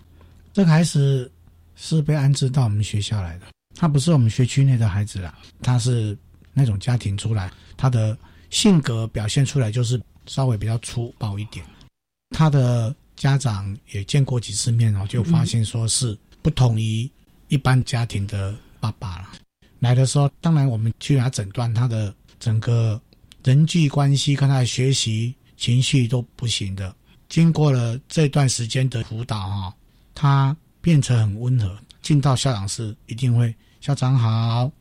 [0.53, 1.29] 这个孩子
[1.75, 6.15] 是被安置到我们学校来的，他不是我们学区内的孩子啦，他是
[6.53, 8.15] 那种家庭出来，他的
[8.51, 11.65] 性格表现出来就是稍微比较粗暴一点。
[12.29, 17.09] 他的家长也见过几次面哦，就发现说是不同于
[17.47, 19.29] 一般家庭的爸爸了。
[19.80, 22.99] 来的时候，当然我们去给他诊断他的整个
[23.43, 26.93] 人际关系跟他的学习情绪都不行的。
[27.30, 29.73] 经过了这段时间的辅导哈、
[30.15, 34.71] 他变成很温和，进到校长室一定会校长好，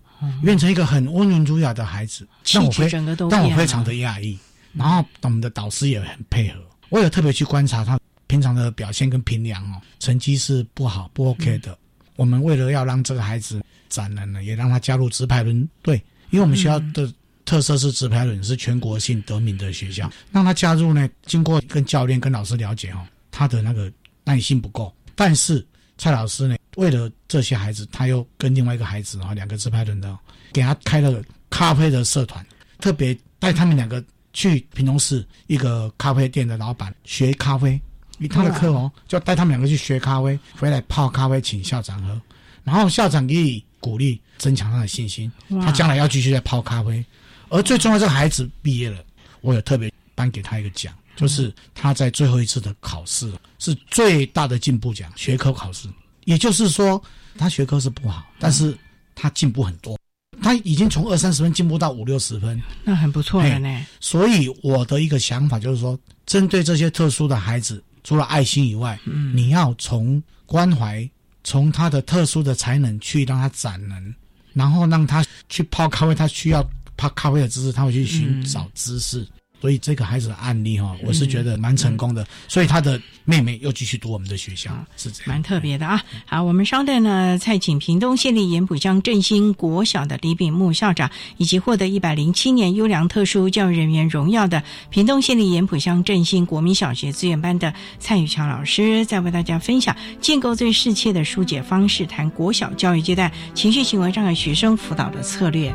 [0.42, 4.38] 变成一个很温文儒雅的孩子，气质让我非整个都让我非常的讶异。
[4.72, 11.76] 然后我们的导师也很配合，我有特别去观察他平常的表现跟评量哦，成绩是不好不 OK 的。
[12.14, 15.96] 我们为了要让这个孩子展览呢，也让他加入直排轮队，
[16.30, 17.12] 因为我们学校的
[17.44, 23.90] 特色是直排轮是全国性得名的学校，让他加入呢，经过跟教练跟老师了解哦，他的那个
[24.24, 25.64] 耐心不够，但是
[25.96, 30.18] 蔡老师呢，为了这些孩子，他又跟另外一个孩子啊，两个直排轮的哦，
[30.52, 32.44] 给他开了咖啡的社团，
[32.80, 37.80] 特别带他们两个去平东市一个咖啡店的老板学咖啡，
[38.18, 42.20] 以他的课哦，就带他们两个去学咖啡，回来泡咖啡请校长喝，
[42.64, 45.30] 然后校长给予鼓励，增强他的信心，
[45.62, 47.04] 他将来要继续在泡咖啡。
[47.48, 48.98] 而最重要，这个孩子毕业了，
[49.40, 55.88] 我有特别颁给他一个奖，就是他在最后一次的考试是最大的进步奖，学科考试。
[56.24, 57.00] 也就是说，
[57.38, 58.76] 他学科是不好，但是
[59.14, 59.96] 他进步很多，
[60.42, 63.86] 他已经从二三十分进步到五六十分，那很不错了呢。
[64.00, 71.08] 所以我的一个想法就是说，针对这些特殊的孩子，除了爱心以外，嗯你要从关怀，
[71.46, 74.14] 从他的特殊的才能去让他展能，
[74.52, 76.60] 然后让他去泡咖啡，他需要
[76.96, 79.24] 泡咖啡的知识，他会去寻找知识。
[79.60, 82.26] 所以这个孩子的案例哈、我是觉得蛮成功的。
[82.46, 85.28] 所以他的妹妹又继续读我们的学校，是这样。
[85.28, 86.00] 蛮特别的啊！
[86.24, 105.74] 好，我们稍待呢，蔡请屏东县立盐埔乡振兴国小的李炳木校长，以及获得一百零七年优良特殊教育人员荣耀的屏东县立盐埔乡振兴国民小学资源班的蔡宇强老师，再为大家分享建构最适切的疏解方式，谈国小教育阶段情绪行为障碍学生辅导的策略。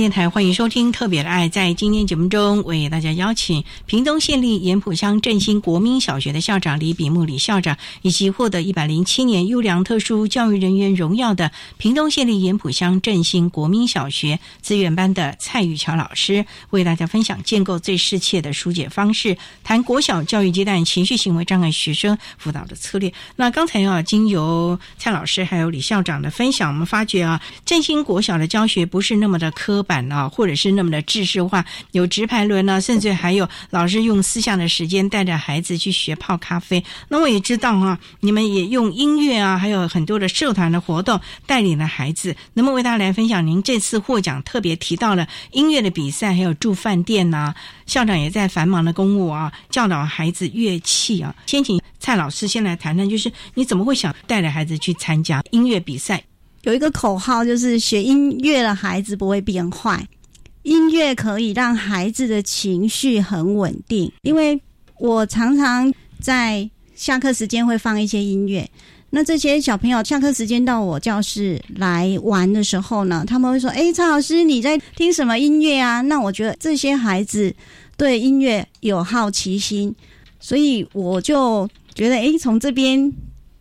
[0.00, 1.46] 电台欢迎收听《特别的爱》。
[1.52, 23.12] 在今天节目中，为大家邀请屏东县立盐埔乡振兴国民小学的校长李比木李校长，以及获得一百零七年优良特殊教育人员荣耀的屏东县立盐埔乡振兴国民小学资源班的蔡玉桥老师，为大家分享建构最适切的疏解方式，谈国小教育阶段情绪行为障碍学生辅导的策略。
[23.36, 36.84] 那刚才啊，经由蔡老师还有李校长的分享，我们发觉啊，振兴国小的教学不是那么的科板啊，或者是那么的制式化，有直排轮啊，甚至还有老师用私下的时间带着孩子去学泡咖啡。
[37.08, 42.36] 那我也知道啊，你们也用音乐啊，还有很多的社团的活动带领了孩子。
[42.54, 43.44] 能不能为大家来分享？
[43.44, 47.52] 您这次获奖特别提到了音乐的比赛，还有住饭店呐。
[47.86, 51.34] 校长也在繁忙的公务啊，教导孩子乐器啊。
[51.46, 56.22] 先请蔡老师先来谈谈，就是你怎么会想带着孩子去参加音乐比赛？
[56.62, 60.06] 有一个口号，就是学音乐的孩子不会变坏，
[60.62, 64.12] 音乐可以让孩子的情绪很稳定。
[64.22, 64.60] 因为
[64.98, 68.68] 我常常在下课时间会放一些音乐。
[69.12, 77.52] 那这些小朋友下课时间到我教室来玩的时候呢，他们会说：“哎，蔡老师你在听什么音乐啊？”那我觉得这些孩子
[77.96, 79.92] 对音乐有好奇心，
[80.38, 83.12] 所以我就觉得，哎，从这边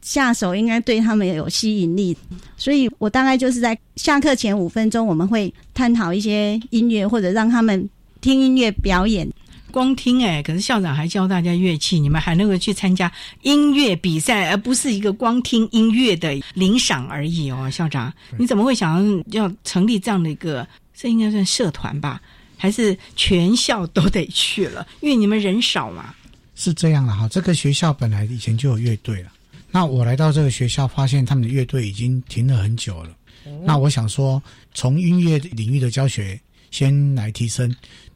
[0.01, 2.15] 下手应该对他们有吸引力。
[2.57, 7.89] 所以我大概就是在下课前五分钟，我们会探讨一些音乐，或者让他们
[8.21, 9.29] 听音乐表演。
[9.71, 13.11] 光听哎，可是校长还教大家乐器，你们还能够去参加
[13.43, 17.69] 音乐比赛，而不是一个光听音乐的领赏而已哦。
[17.69, 20.67] 校长，你怎么会想要要成立这样的一个？
[20.95, 22.19] 这应该算社团吧？
[22.57, 24.85] 还是全校都得去了？
[25.01, 26.13] 因为你们人少嘛。
[26.55, 29.31] 是这样的哈，这个学校本来以前就有乐队了。
[29.71, 33.15] 那我来到这个学校，发现他们的乐队已经停了很久了。
[33.63, 34.41] 那我想说，
[34.73, 36.39] 从音乐领域的教学
[36.71, 37.73] 先来提升。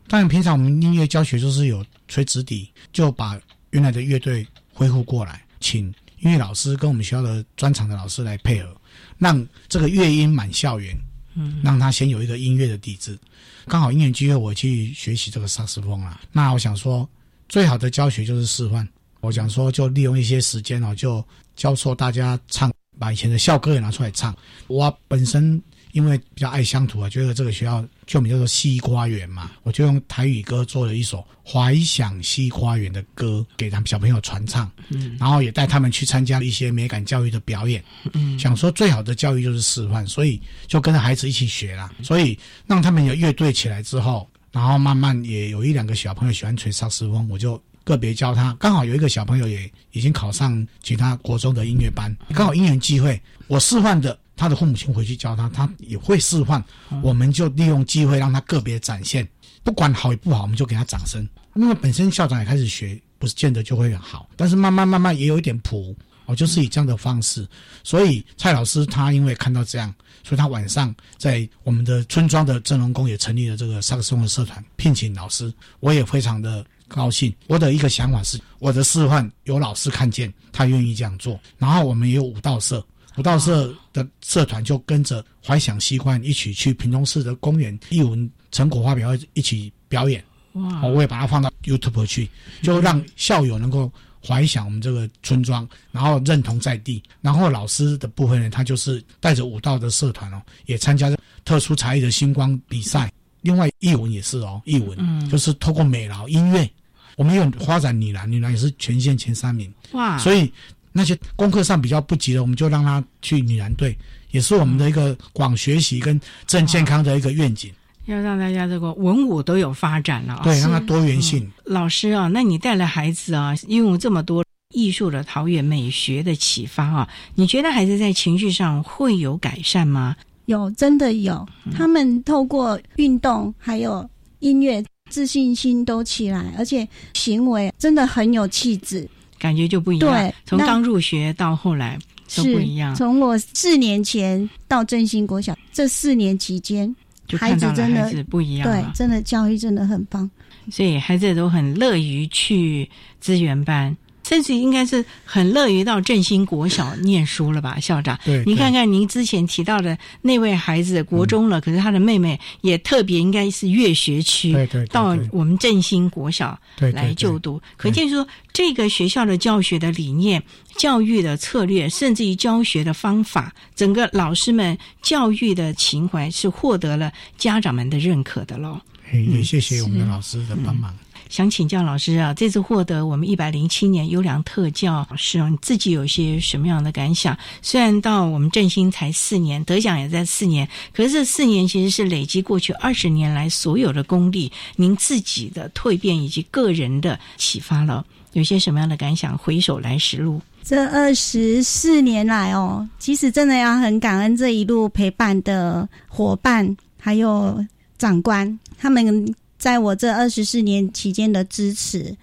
[0.07, 3.39] 当然，平常我们音乐教学就是有垂直底，就把
[3.71, 5.85] 原来的乐队恢复过来，请
[6.19, 8.75] 音乐老师跟我们学校的专场的老师来配合，
[9.17, 10.95] 让这个乐音满校园，
[11.35, 13.17] 嗯，让他先有一个音乐的底子。
[13.65, 16.19] 刚好音乐机会，我去学习这个萨斯风啦。
[16.31, 17.09] 那我想说，
[17.47, 18.87] 最好的教学就是示范。
[19.21, 21.25] 我想说，就利用一些时间哦，就
[21.55, 24.35] 教授大家唱，把以前的校歌也拿出来唱。
[24.67, 25.61] 我本身。
[25.93, 37.83] 因为比较爱乡土啊，觉得这个学校就名叫做西花园嘛，我就用台语歌做了一首《怀想西花园》的歌，给他们小朋友传唱，嗯，然后也带他们去参加一些美感教育的表演，
[38.13, 42.35] 嗯，想说最好的教育就是示范，所以就跟着孩子一起学啦，所以
[42.65, 54.17] 让他们有乐队起来之后，然后慢慢也有一两个小朋友喜欢吹萨斯风，我就个别教他，刚好有一个小朋友也已经考上其他国中的音乐班，刚好因缘机会，我示范的。
[54.35, 56.61] 他的父母亲回去教他，他也会示范。
[57.03, 59.25] 我们就利用机会让他个别展现，
[59.63, 61.23] 不管好与不好，我们就给他掌声。
[61.53, 67.47] 因为本身校长也开始学，不是见得就会好，但是慢慢慢慢也有一点谱，我，就是以这样的方式。
[67.83, 75.53] 所以蔡老师他因为看到这样，所以他晚上在我们的村庄的真龙宫也成立了这个萨克斯风的社团，聘请老师。
[75.79, 77.33] 我也非常的高兴。
[77.47, 81.39] 我的一个想法是，我的示范有老师看见，他愿意这样做。
[81.57, 82.85] 然后我们也有舞蹈社。
[83.17, 90.23] 舞蹈社的社团就跟着怀想西关一起去屏东市的公园艺文成果发表一起表演。
[90.53, 90.81] 哇！
[90.87, 92.29] 我也把它放到 YouTube 去，
[92.61, 93.91] 就让校友能够
[94.25, 97.01] 怀想我们这个村庄，然后认同在地。
[97.21, 101.15] 然后老师的部分呢，他就是带着舞蹈的社团哦，也参加
[101.45, 103.11] 特殊才艺的星光比赛。
[103.41, 106.67] 另外艺文也是哦，艺文就是透过美劳音乐，
[107.15, 109.71] 我们有发展女篮，女篮也是全县前三名。
[109.93, 110.17] 哇！
[110.17, 110.51] 所以。
[110.95, 113.97] 那些功课上比较不及的，我们就让他去女篮队，
[114.29, 117.73] 也是我们的一个广学习跟正健康的一个愿景。
[118.05, 121.51] 要让大家这个文武都有发展了，对，让他多元性。
[121.63, 130.15] 老师啊，那你带了孩子啊，拥有这么多艺术的陶冶美学的启发啊，你觉得孩子在情绪上会有改善吗？
[130.45, 131.43] 有，真的有。
[131.75, 134.07] 他们透过运动还有
[134.41, 139.07] 音乐，自信心都起来，而且行为真的很有气质。
[139.37, 140.09] 感觉就不一样。
[140.09, 141.99] 对，从刚入学到后来
[142.35, 142.95] 都不一样。
[142.95, 146.95] 从我四年前到振兴国小这四年期间，
[147.37, 148.67] 孩子真的不一样。
[148.67, 150.27] 对，真的教育真的很棒，
[150.71, 152.89] 所以孩子都很乐于去
[153.19, 153.95] 资源班。
[154.27, 158.17] 甚至应该是很乐于到振兴国小念书了吧，校长？
[158.25, 170.41] 对，你看看您之前提到的那位孩子，国中了，可是他的妹妹也特别应该是越学区，对对，到我们振兴国小来就读，可见说这个学校的教学的理念、
[170.77, 178.79] 教育的策略，甚至于教学的方法，整个老师们教育的情怀是获得了家长们的认可的喽。
[179.11, 180.91] 也谢谢我们的老师的帮忙。
[181.33, 187.35] 想请教老师啊，这次获得我们一百零七年优良特教师，你自己有些什么样的感想？
[187.59, 199.35] 虽然到我们振兴才四年，得奖也在四年，可是这四年其实是累积过去二十年来所有的功力，您自己的蜕变以及个人的启发了，有些什么样的感想？
[199.35, 207.65] 回首来时路，这二十四年来哦，其实真的要很感恩这一路陪伴的伙伴，还有。
[207.95, 209.33] 长官，他们
[209.63, 212.13] 在我这二十四年期间的支持。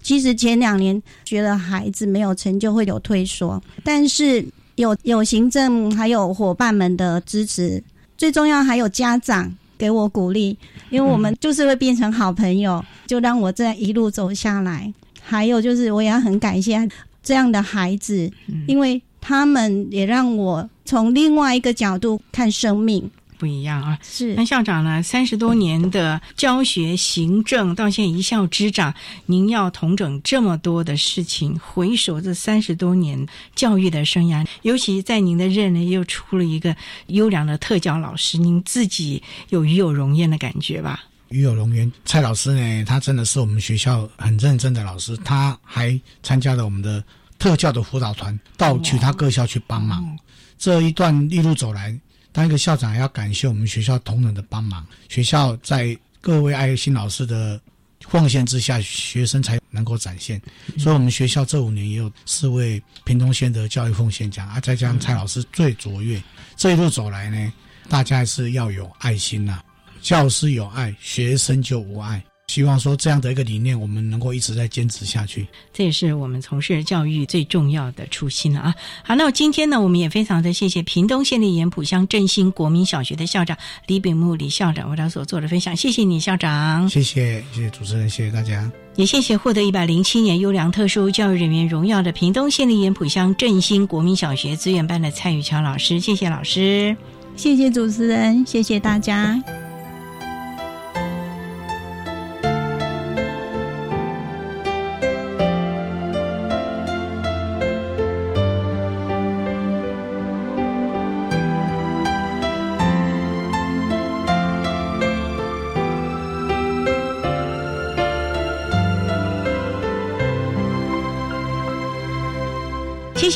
[0.00, 4.42] 其实前两年觉得孩子没有成就会有退缩，但是
[4.76, 7.82] 有有行政还有伙伴们的支持，
[8.16, 10.56] 最重要还有家长给我鼓励，
[10.88, 14.90] 因为我们就是会变成好朋友，就让我这样一路走下来。
[15.20, 16.88] 还有就是我也要很感谢
[17.22, 18.32] 这样的孩子，
[18.66, 23.10] 因为他们也让我从另外一个角度看生命。
[23.38, 25.02] 不一样啊，是那校长呢？
[25.02, 28.94] 三十多年的教学行政，到现在一校之长，
[29.26, 36.74] 您要统整这么多的事情，回首这三十多年教育的生涯，尤其在您的任内又出了一个
[37.08, 41.04] 优良的特教老师，您自己有与有荣焉的感觉吧？
[41.28, 47.02] 与有荣焉，蔡老师呢，他真的是我们学校很认真的老师，他还参加了我们的
[47.38, 50.16] 特教的辅导团，到其他各校去帮忙。
[50.58, 51.98] 这一段一路走来。
[52.36, 57.58] 当一个校长要感谢我们学校同仁的帮忙，学校在各位爱心老师的
[58.06, 60.38] 奉献之下，学生才能够展现。
[60.76, 66.22] 所以，我们学校这五年也有四位屏东县的教育奉献奖啊，再加上蔡老师最卓越。
[66.56, 67.50] 这一路走来呢，
[67.88, 69.62] 大家是要有爱心呐，
[70.02, 72.22] 教师有爱，学生就无爱。
[72.48, 75.46] 希望说这样的一个理念，我们能够一直在坚持下去。
[75.72, 78.74] 这也是我们从事教育最重要的初心了啊！
[79.02, 85.76] 好，那今天呢，我们也非常的谢谢屏东县立盐埔乡振兴国民小学的校长李炳木李校长为他所做的分享。
[85.76, 86.88] 谢谢你，校长。
[86.88, 88.70] 谢谢，谢谢主持人，谢谢大家。
[88.94, 96.00] 也谢谢获得一百零七年优良特殊教育人员荣耀的屏东县立盐埔乡振兴国民小学资源班的蔡玉桥老师。
[96.00, 96.96] 谢谢老师，
[97.34, 99.38] 谢谢主持人，谢谢大家。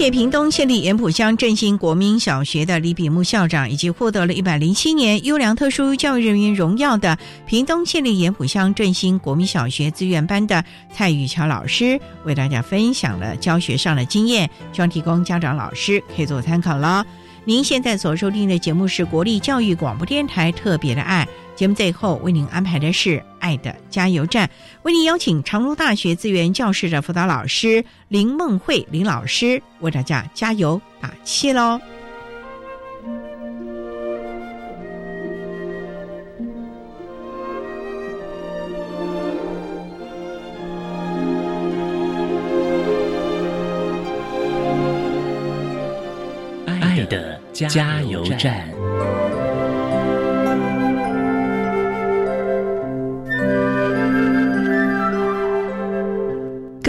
[0.01, 17.05] 谢屏东县立盐埔乡振兴国民小学的李比木校长，以及获得了一百零七年优良特殊教育人员荣耀的屏东县立盐埔乡振兴国民小学资源班的蔡玉桥老师，为大家分享了教学上的经验，希望提供家长老师可以做参考了。
[17.45, 21.27] 您现在所收听的节目是国立教育广播电台特别的爱。
[21.57, 24.49] 节目最后为您安排的是“爱的加油站”，
[24.83, 31.79] 为您邀请长隆大学资源教室的辅导老师林梦慧林老师为大家加油打气喽！
[47.69, 49.20] 加油站。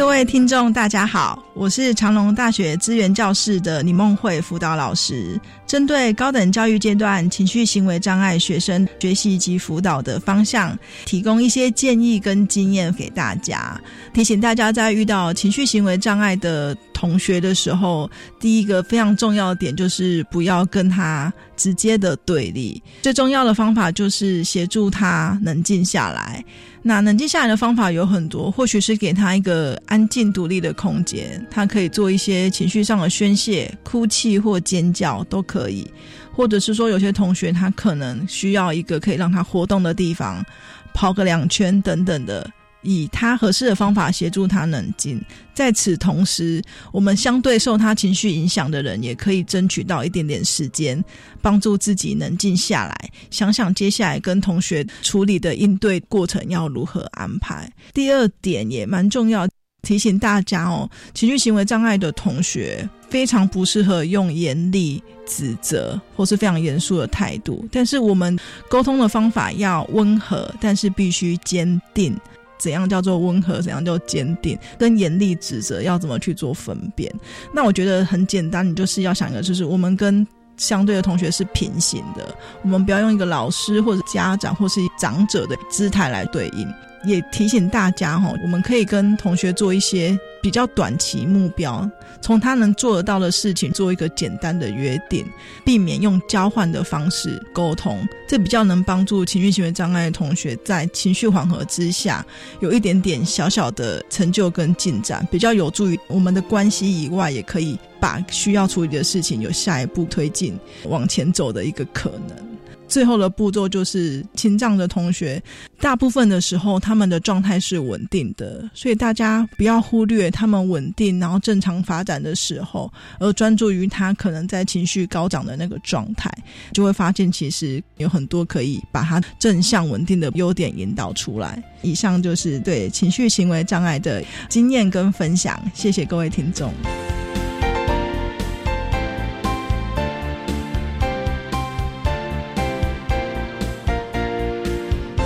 [0.01, 5.39] 各位听众，大家好，我是长隆大学资源教室的李梦慧辅导老师。
[5.67, 10.75] 针对高等教育阶段情绪行为障碍学生学习及辅导的方向，
[11.05, 13.79] 提供一些建议跟经验给大家。
[14.11, 22.81] 提醒大家，在遇到情绪行为障碍的同学的时候，第一个非常重要的点就是不要跟他直接的对立。
[23.03, 26.43] 最重要的方法就是协助他冷静下来。
[26.83, 35.87] 那冷静下来的方法有很多，或许是给他一个安静独立的空间，他可以做一些情绪上的宣泄，哭泣或尖叫都可以，
[36.33, 40.43] 或者是说有些同学他可能需要一个可以让他活动的地方，
[40.91, 42.49] 跑个两圈等等的。
[42.83, 45.23] 以他合适的方法协助他冷静，
[45.53, 46.61] 在此同时，
[46.91, 51.03] 我们相对受他情绪影响的人，也可以争取到一点点时间，
[51.41, 57.71] 帮助自己冷静下来，想想接下来跟同学处理的应对过程要如何安排。
[57.93, 59.47] 第二点也蛮重要，
[59.83, 68.37] 提醒大家哦，情绪行为障碍的同学非常不适合用严厉指责或是非常严肃的态度，但是我们
[68.69, 72.17] 沟通的方法要温和，但是必须坚定。
[72.61, 73.59] 怎样叫做温和？
[73.59, 74.57] 怎样叫坚定？
[74.77, 77.11] 跟严厉指责要怎么去做分辨？
[77.51, 80.25] 那我觉得很简单，你就是要想一个，就是我们跟
[80.57, 86.71] 相对的同学是平行的，我们不要用一个老师或者家长或是长者的姿态来对应。
[87.03, 91.89] 也提醒大家哈，我们可以跟同学做一些比较短期目标，
[92.21, 95.25] 从他能做得到的事情做一个简单的约定，
[95.63, 102.25] 避免用交换的方式沟通，这比较能帮助情绪行为障碍的同学在情绪缓和之下，
[102.59, 112.50] 有一点点小小的成就跟进展，比较有助于我们的关系以外，也可以把需要处理的事情有下一步推进往前走的一个可能。
[112.91, 115.41] 最后的步骤就是青障的同学，
[115.79, 126.29] 大部分的时候他们的状态是稳定的，所以大家不要忽略他们稳定然后正常发展的时候，而专注于他可能在情绪高涨的那个状态，
[126.73, 131.63] 就会发现其实有很多可以把他正向稳定的优点引导出来。
[131.81, 136.73] 以上就是对情绪行为障碍的经验跟分享，谢谢各位听众。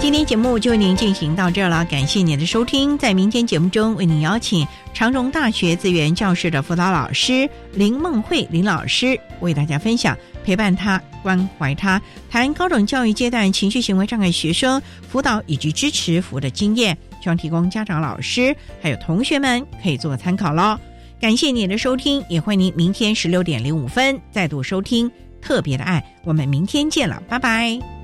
[0.06, 2.95] 今天节目就为您进行到这了，感谢您的收听。
[2.95, 4.22] 在明天节目中，为您。
[4.22, 11.99] 邀请长荣大学资源教室的辅导老师林梦慧林老师，为大家分享陪伴他、关怀他，
[12.30, 14.80] 谈高等教育阶段情绪行为障碍学生
[15.10, 20.80] 辅导以及支持服务的经验，希望提供家长、老师还有同学们可以做参考喽。
[21.20, 26.16] 感谢您的收听，也欢迎您明天十六点零五分再度收听特别的爱。
[26.24, 27.95] 我们明天见了，拜拜。